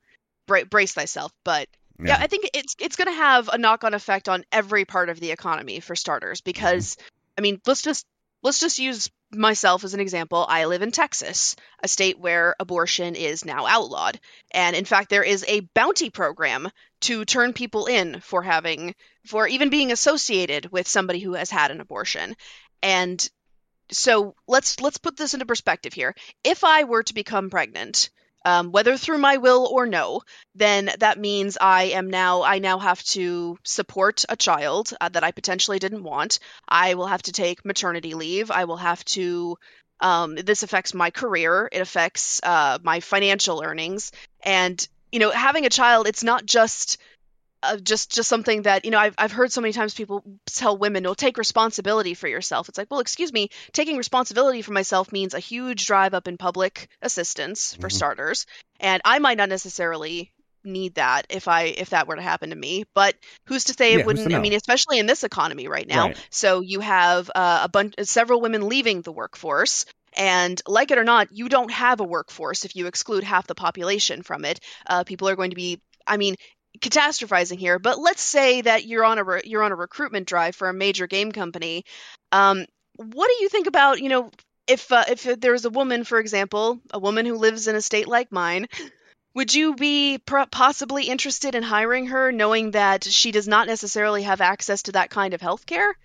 [0.48, 1.32] bra- brace thyself.
[1.44, 1.68] But
[2.00, 2.08] yeah.
[2.08, 5.20] yeah, I think it's it's going to have a knock-on effect on every part of
[5.20, 7.08] the economy for starters because mm-hmm.
[7.38, 8.06] I mean, let's just
[8.44, 10.46] let's just use myself as an example.
[10.48, 14.20] I live in Texas, a state where abortion is now outlawed.
[14.52, 16.70] And in fact, there is a bounty program
[17.02, 18.96] to turn people in for having
[19.26, 22.36] for even being associated with somebody who has had an abortion.
[22.82, 23.28] And
[23.92, 26.16] so let's let's put this into perspective here.
[26.44, 28.10] If I were to become pregnant,
[28.48, 30.22] um, whether through my will or no,
[30.56, 35.26] then that means I am now I now have to support a child uh, that
[35.26, 36.40] I potentially didn't want.
[36.66, 38.50] I will have to take maternity leave.
[38.50, 39.58] I will have to.
[40.00, 41.68] Um, this affects my career.
[41.70, 46.98] It affects uh, my financial earnings, and you know, having a child, it's not just
[47.64, 50.78] uh, just just something that you know I've I've heard so many times people tell
[50.78, 55.12] women, "Well, take responsibility for yourself." It's like, well, excuse me, taking responsibility for myself
[55.12, 57.96] means a huge drive up in public assistance for mm-hmm.
[57.96, 58.46] starters,
[58.80, 60.32] and I might not necessarily
[60.64, 62.86] need that if I if that were to happen to me.
[62.94, 63.16] But
[63.48, 64.34] who's to say it yeah, wouldn't?
[64.34, 66.08] I mean, especially in this economy right now.
[66.08, 66.28] Right.
[66.30, 69.86] So you have uh, a bunch, several women leaving the workforce.
[70.16, 73.54] And like it or not, you don't have a workforce if you exclude half the
[73.54, 74.60] population from it.
[74.88, 76.36] Uh, people are going to be I mean,
[76.80, 80.56] catastrophizing here, but let's say that you're on a re- you're on a recruitment drive
[80.56, 81.86] for a major game company.
[82.32, 82.66] Um,
[82.96, 84.32] what do you think about you know
[84.68, 88.08] if uh, if there's a woman, for example, a woman who lives in a state
[88.08, 88.68] like mine?
[89.34, 94.42] Would you be possibly interested in hiring her, knowing that she does not necessarily have
[94.42, 95.96] access to that kind of health care?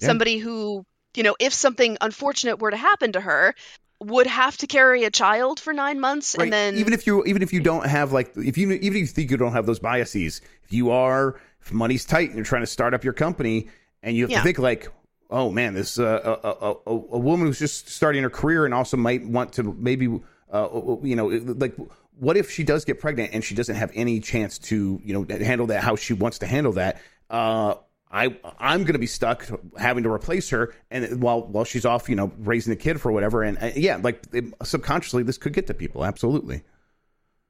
[0.00, 0.06] Yeah.
[0.08, 3.54] Somebody who, you know, if something unfortunate were to happen to her,
[4.02, 6.44] would have to carry a child for nine months right.
[6.44, 8.94] and then even if you even if you don't have like if you even if
[8.94, 12.44] you think you don't have those biases if you are if money's tight and you're
[12.44, 13.68] trying to start up your company
[14.02, 14.38] and you have yeah.
[14.38, 14.88] to think like
[15.30, 18.74] oh man this uh, a, a, a, a, woman who's just starting her career and
[18.74, 20.20] also might want to maybe
[20.52, 20.68] uh,
[21.02, 21.74] you know like
[22.18, 25.26] what if she does get pregnant and she doesn't have any chance to you know
[25.44, 27.00] handle that how she wants to handle that
[27.30, 27.74] uh,
[28.12, 29.48] I I'm going to be stuck
[29.78, 33.10] having to replace her, and while while she's off, you know, raising the kid for
[33.10, 36.04] whatever, and uh, yeah, like it, subconsciously, this could get to people.
[36.04, 36.62] Absolutely.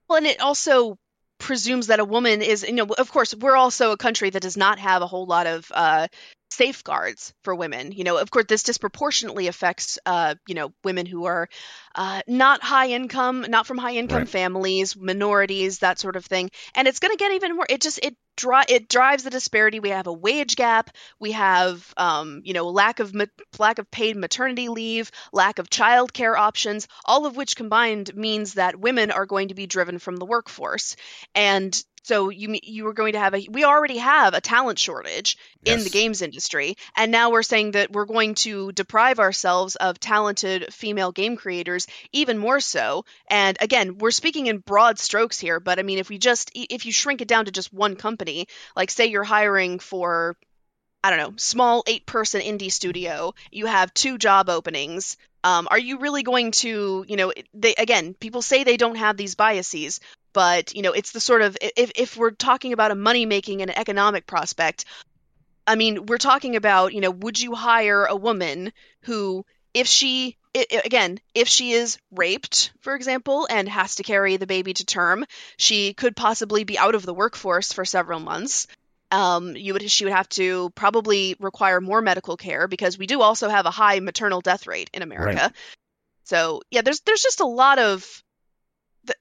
[0.09, 0.99] Well, and it also
[1.39, 4.57] presumes that a woman is, you know, of course, we're also a country that does
[4.57, 6.07] not have a whole lot of uh,
[6.53, 7.93] safeguards for women.
[7.93, 11.49] You know, of course, this disproportionately affects, uh, you know, women who are
[11.95, 14.29] uh, not high income, not from high income Right.
[14.29, 16.51] families, minorities, that sort of thing.
[16.75, 17.67] And it's going to get even more.
[17.69, 19.81] It just it dri- it drives the disparity.
[19.81, 20.91] We have a wage gap.
[21.19, 23.25] We have, um, you know, lack of ma-
[23.59, 26.89] lack of paid maternity leave, lack of childcare options.
[27.05, 30.97] All of which combined means that women are going to be driven from the workforce.
[31.35, 35.39] And so you you are going to have a we already have a talent shortage
[35.65, 39.99] in the games industry and now we're saying that we're going to deprive ourselves of
[39.99, 45.61] talented female game creators even more so and again we're speaking in broad strokes here
[45.61, 48.47] but i mean if we just if you shrink it down to just one company
[48.77, 50.37] like say you're hiring for
[51.05, 55.17] I don't know, small eight person indie studio, you have two job openings.
[55.43, 59.17] Um, are you really going to, you know, they again, people say they don't have
[59.17, 59.99] these biases,
[60.33, 63.63] but you know, it's the sort of if if we're talking about a money making
[63.63, 64.85] and an economic prospect,
[65.67, 68.73] I mean, we're talking about, you know, would you hire a woman
[69.03, 74.03] who if she i i- again, if she is raped, for example, and has to
[74.03, 75.25] carry the baby to term,
[75.57, 78.67] she could possibly be out of the workforce for several months
[79.11, 83.21] um, you would she would have to probably require more medical care because we do
[83.21, 85.35] also have a high maternal death rate in America.
[85.43, 85.53] Right.
[86.25, 88.22] So yeah, there's there's just a lot of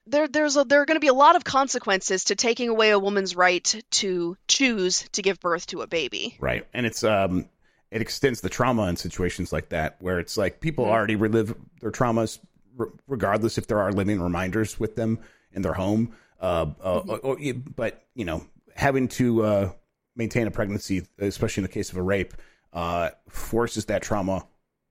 [0.06, 2.90] there there's a, there are going to be a lot of consequences to taking away
[2.90, 6.36] a woman's right to choose to give birth to a baby.
[6.40, 6.66] Right.
[6.74, 7.48] And it's um
[7.90, 10.90] it extends the trauma in situations like that where it's like people Mhm.
[10.90, 12.38] already relive their traumas
[12.78, 15.18] r- regardless if there are living reminders with them
[15.52, 16.14] in their home.
[16.40, 17.08] Uh, uh Mhm.
[17.22, 18.44] or, or- but you know,
[18.74, 19.72] having to uh
[20.16, 22.34] maintain a pregnancy, especially in the case of a rape,
[22.72, 24.46] uh forces that trauma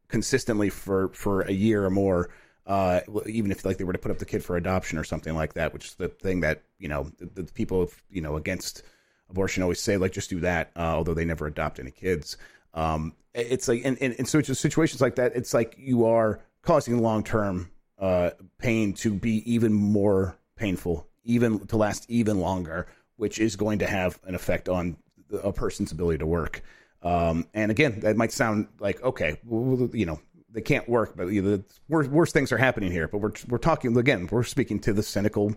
[0.07, 2.29] consistently for for a year or more.
[2.67, 5.35] Uh, even if like they were to put up the kid for adoption or something
[5.35, 8.83] like that, which is the thing that you know the, the people you know against
[9.31, 12.37] abortion always say like just do that uh, although they never adopt any kids.
[12.73, 16.41] Um it's like and, and, and so it's situations like that it's like you are
[16.61, 23.39] causing long-term uh pain to be even more painful even to last even longer which
[23.39, 24.97] is going to have an effect on
[25.43, 26.61] a person's ability to work.
[27.01, 30.19] Um and again that might sound like okay well, you know
[30.51, 33.33] they can't work but you know, the worst, worst things are happening here but we're
[33.47, 35.55] we're talking again we're speaking to the cynical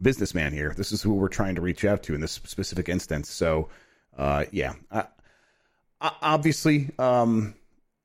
[0.00, 0.74] businessman here.
[0.76, 3.30] This is who we're trying to reach out to in this specific instance.
[3.30, 3.68] So,
[4.16, 5.04] uh, yeah, I,
[6.00, 7.54] I, obviously, um,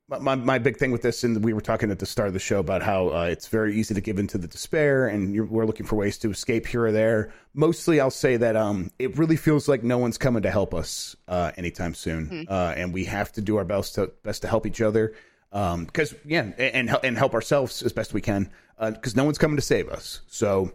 [0.08, 2.40] my my big thing with this, and we were talking at the start of the
[2.40, 5.66] show about how uh, it's very easy to give into the despair, and you're, we're
[5.66, 7.34] looking for ways to escape here or there.
[7.56, 11.16] Mostly, I'll say that um, it really feels like no one's coming to help us
[11.28, 14.68] uh, anytime soon, uh, and we have to do our best to best to help
[14.68, 15.14] each other.
[15.56, 18.49] Because yeah, and and help ourselves as best we can.
[18.80, 20.20] Because no one's coming to save us.
[20.28, 20.74] So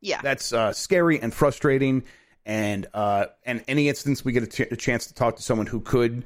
[0.00, 0.20] Yeah.
[0.22, 2.02] that's uh, scary and frustrating.
[2.44, 5.66] And uh, and any instance we get a, ch- a chance to talk to someone
[5.68, 6.24] who could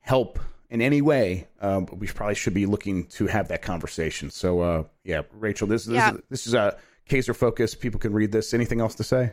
[0.00, 0.38] help
[0.70, 4.30] in any way, uh, we probably should be looking to have that conversation.
[4.30, 6.12] So uh, yeah, Rachel, this, this Yeah.
[6.14, 6.76] is this is a
[7.08, 7.74] Kaser focus.
[7.74, 8.54] People can read this.
[8.54, 9.32] Anything else to say?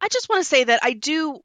[0.00, 1.40] I just want to say that I do.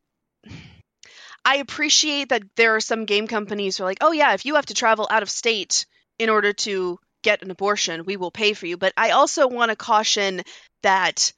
[1.45, 4.55] I appreciate that there are some game companies who are like, oh, yeah, if you
[4.55, 5.85] have to travel out of state
[6.17, 8.77] in order to get an abortion, we will pay for you.
[8.77, 10.41] But I also want to caution
[10.83, 11.33] that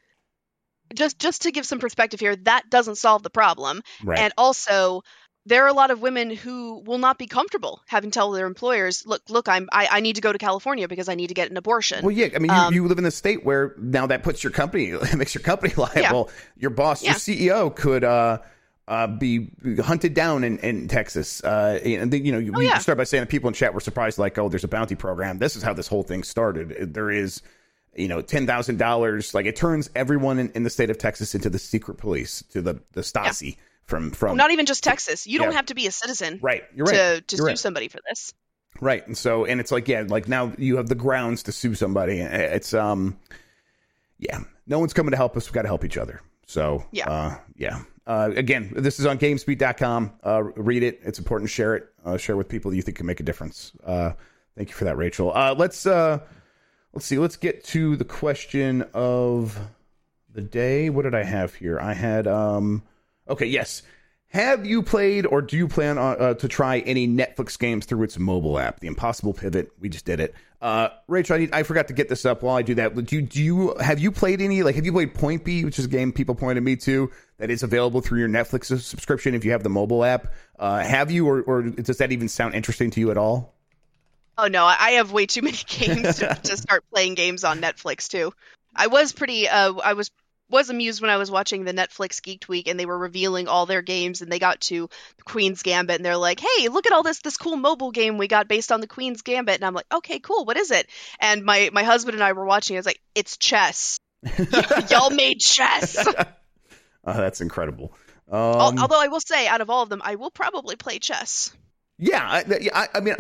[0.93, 3.81] just just to give some perspective here, that doesn't solve the problem.
[4.03, 4.19] Right.
[4.19, 5.03] And also,
[5.45, 8.45] there are a lot of women who will not be comfortable having to tell their
[8.45, 11.33] employers, look, look, I'm I, I need to go to California because I need to
[11.33, 12.03] get an abortion.
[12.03, 12.29] Well, yeah.
[12.35, 14.89] I mean, you, Um, you live in a state where now that puts your company,
[14.89, 16.29] it makes your company liable.
[16.57, 18.39] Your boss, your CEO, could uh,
[18.87, 19.51] uh, be
[19.81, 21.43] hunted down in, in Texas.
[21.43, 22.77] Uh, and you know, you, Oh, you yeah.
[22.79, 25.37] start by saying that people in chat were surprised, like, oh, there's a bounty program.
[25.37, 26.93] This is how this whole thing started.
[26.93, 27.41] There is,
[27.95, 29.33] you know, ten thousand dollars.
[29.33, 32.61] Like, it turns everyone in, in the state of Texas into the secret police, to
[32.61, 34.37] the the Stasi from from.
[34.37, 35.27] Not even just Texas.
[35.27, 36.63] You don't have to be a citizen right.
[36.75, 36.95] You're right.
[36.95, 37.59] to, to You're sue right.
[37.59, 38.33] somebody for this.
[38.79, 39.05] Right.
[39.05, 42.19] And so, and it's like, yeah, like now you have the grounds to sue somebody.
[42.19, 43.19] It's, um,
[44.17, 45.47] yeah, no one's coming to help us.
[45.47, 46.21] We've got to help each other.
[46.51, 47.09] So, Yeah.
[47.09, 47.79] uh, yeah.
[48.05, 50.11] Uh, again, this is on gamesbeat.com.
[50.21, 50.99] Uh, read it.
[51.03, 51.87] It's important to share it.
[52.03, 53.71] Uh, share with people that you think can make a difference.
[53.85, 54.11] Uh,
[54.57, 55.31] thank you for that, Rachel.
[55.33, 56.19] Uh, let's, uh,
[56.93, 57.17] let's see.
[57.17, 59.57] Let's get to the question of
[60.33, 60.89] the day.
[60.89, 61.79] What did I have here?
[61.79, 62.83] I had, um,
[63.29, 63.83] okay, yes.
[64.29, 68.03] Have you played or do you plan on, uh, to try any Netflix games through
[68.03, 68.81] its mobile app?
[68.81, 69.71] The Impossible Pivot.
[69.79, 70.33] We just did it.
[70.61, 72.93] Uh, Rachel, I, need, I forgot to get this up while I do that.
[72.93, 74.61] Do you, do you have you played any?
[74.61, 77.09] Like, have you played Point B, which is a game people pointed me to
[77.39, 80.33] that is available through your Netflix subscription if you have the mobile app?
[80.59, 83.55] Uh, have you, or, or does that even sound interesting to you at all?
[84.37, 88.07] Oh no, I have way too many games to, to start playing games on Netflix
[88.07, 88.33] too.
[88.75, 90.09] I was pretty uh I was
[90.51, 93.65] was amused when I was watching the Netflix Geek Week and they were revealing all
[93.65, 96.93] their games and they got to the Queen's Gambit and they're like, "Hey, look at
[96.93, 99.73] all this this cool mobile game we got based on the Queen's Gambit." And I'm
[99.73, 100.45] like, "Okay, cool.
[100.45, 100.87] What is it?"
[101.19, 102.75] And my my husband and I were watching.
[102.75, 102.77] It.
[102.77, 103.97] I was like, "It's chess.
[104.89, 106.07] y'all made chess."
[107.03, 107.93] Oh, that's incredible.
[108.29, 111.51] Um, Although I will say, out of all of them, I will probably play chess.
[111.97, 113.15] Yeah, I, I, I mean,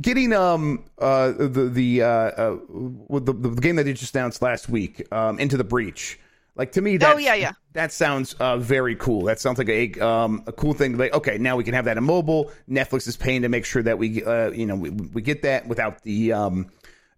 [0.00, 2.56] getting um uh the the uh, uh
[3.20, 6.18] the, the game that they just announced last week um into the breach
[6.56, 9.68] like to me that oh yeah yeah that sounds uh very cool that sounds like
[9.68, 13.06] a um a cool thing like okay now we can have that in mobile netflix
[13.06, 16.02] is paying to make sure that we uh you know we, we get that without
[16.02, 16.66] the um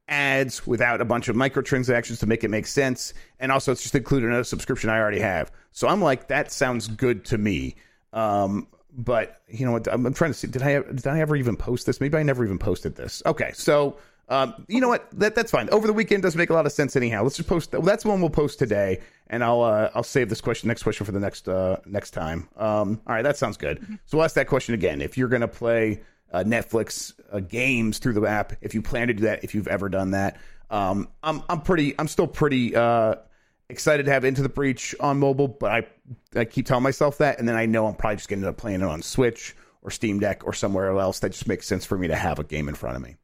[0.08, 3.94] ads without a bunch of microtransactions to make it make sense and also it's just
[3.94, 7.74] included in a subscription i already have so i'm like that sounds good to me
[8.12, 8.66] um
[8.98, 9.86] but you know what?
[9.86, 10.48] I'm, I'm, trying to see.
[10.48, 12.00] Did I did I ever even post this?
[12.00, 13.22] Maybe I never even posted this.
[13.24, 13.96] Okay, so
[14.28, 15.08] um, you know what?
[15.18, 15.70] That that's fine.
[15.70, 17.22] Over the weekend doesn't make a lot of sense anyhow.
[17.22, 17.72] Let's just post.
[17.72, 21.06] Well, that's one we'll post today, and I'll uh, I'll save this question next question
[21.06, 22.48] for the next uh, next time.
[22.56, 23.80] Um, all right, that sounds good.
[23.80, 23.94] Mm-hmm.
[24.04, 25.00] So we'll ask that question again.
[25.00, 26.02] If you're gonna play
[26.32, 29.68] uh, Netflix uh, games through the app, if you plan to do that, if you've
[29.68, 30.36] ever done that,
[30.70, 33.14] um, I'm I'm pretty I'm still pretty uh,
[33.70, 35.86] excited to have Into the Breach on mobile, but I
[36.38, 38.54] I keep telling myself that, and then I know I'm probably just going to end
[38.54, 41.20] up playing it on Switch or Steam Deck or somewhere else.
[41.20, 43.16] That just makes sense for me to have a game in front of me.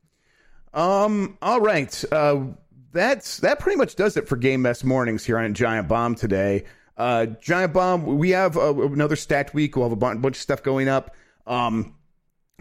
[0.75, 1.39] Um.
[1.41, 2.05] All right.
[2.13, 2.47] Uh,
[2.93, 6.65] that's that pretty much does it for Game Mess mornings here on Giant Bomb today.
[6.97, 8.19] Uh, Giant Bomb.
[8.19, 9.77] We have uh, another stacked week.
[9.77, 11.15] We'll have a bunch of stuff going up.
[11.47, 11.95] Um,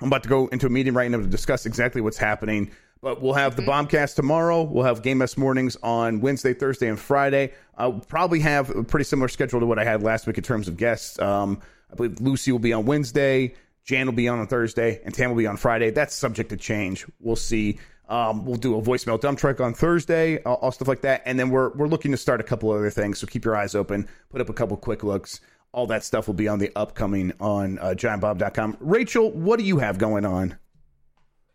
[0.01, 2.72] I'm about to go into a meeting right now to discuss exactly what's happening
[3.03, 3.72] but we'll have the mm-hmm.
[3.72, 4.64] Bombcast tomorrow.
[4.64, 7.51] We'll have Game Mess mornings on Wednesday, Thursday, and Friday.
[7.78, 10.70] I'll probably have a pretty similar schedule to what I had last week in terms
[10.70, 11.20] of guests.
[11.20, 11.59] Um,
[11.91, 15.30] I believe Lucy will be on Wednesday, Jan will be on on Thursday, and Tam
[15.30, 15.91] will be on Friday.
[15.91, 17.05] That's subject to change.
[17.20, 17.80] We'll see.
[18.10, 21.39] Um, we'll do a voicemail dump truck on Thursday, all, all, stuff like that, and
[21.39, 23.20] then we're we're looking to start a couple other things.
[23.20, 24.08] So keep your eyes open.
[24.30, 25.39] Put up a couple quick looks.
[25.72, 28.78] All that stuff will be on the upcoming on uh, giantbomb.com.
[28.80, 30.58] Rachel, what do you have going on?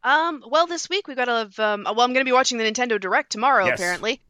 [0.03, 1.62] Um, well, this week we got a.
[1.62, 3.78] Um, well, I'm going to be watching the Nintendo Direct tomorrow, yes.
[3.78, 4.20] apparently.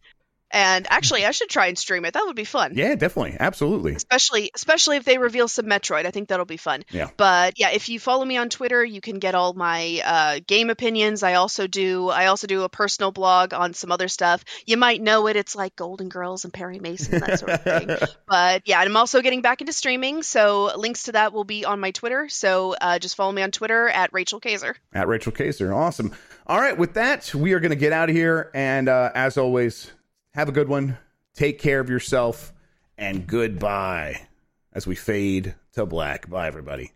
[0.50, 2.14] And actually, I should try and stream it.
[2.14, 2.72] That would be fun.
[2.74, 3.94] Yeah, definitely, absolutely.
[3.94, 6.84] Especially, especially if they reveal some Metroid, I think that'll be fun.
[6.90, 7.10] Yeah.
[7.16, 10.70] But yeah, if you follow me on Twitter, you can get all my uh, game
[10.70, 11.22] opinions.
[11.22, 12.08] I also do.
[12.08, 14.44] I also do a personal blog on some other stuff.
[14.66, 15.36] You might know it.
[15.36, 17.88] It's like Golden Girls and Perry Mason, that sort of thing.
[18.26, 21.80] but yeah, I'm also getting back into streaming, so links to that will be on
[21.80, 22.28] my Twitter.
[22.28, 24.76] So uh, just follow me on Twitter at Rachel Kaser.
[24.92, 26.14] At Rachel Kaser, awesome.
[26.46, 29.36] All right, with that, we are going to get out of here, and uh, as
[29.36, 29.92] always
[30.38, 30.96] have a good one.
[31.34, 32.52] Take care of yourself.
[32.96, 34.28] And goodbye
[34.72, 36.30] as we fade to black.
[36.30, 36.92] Bye, everybody.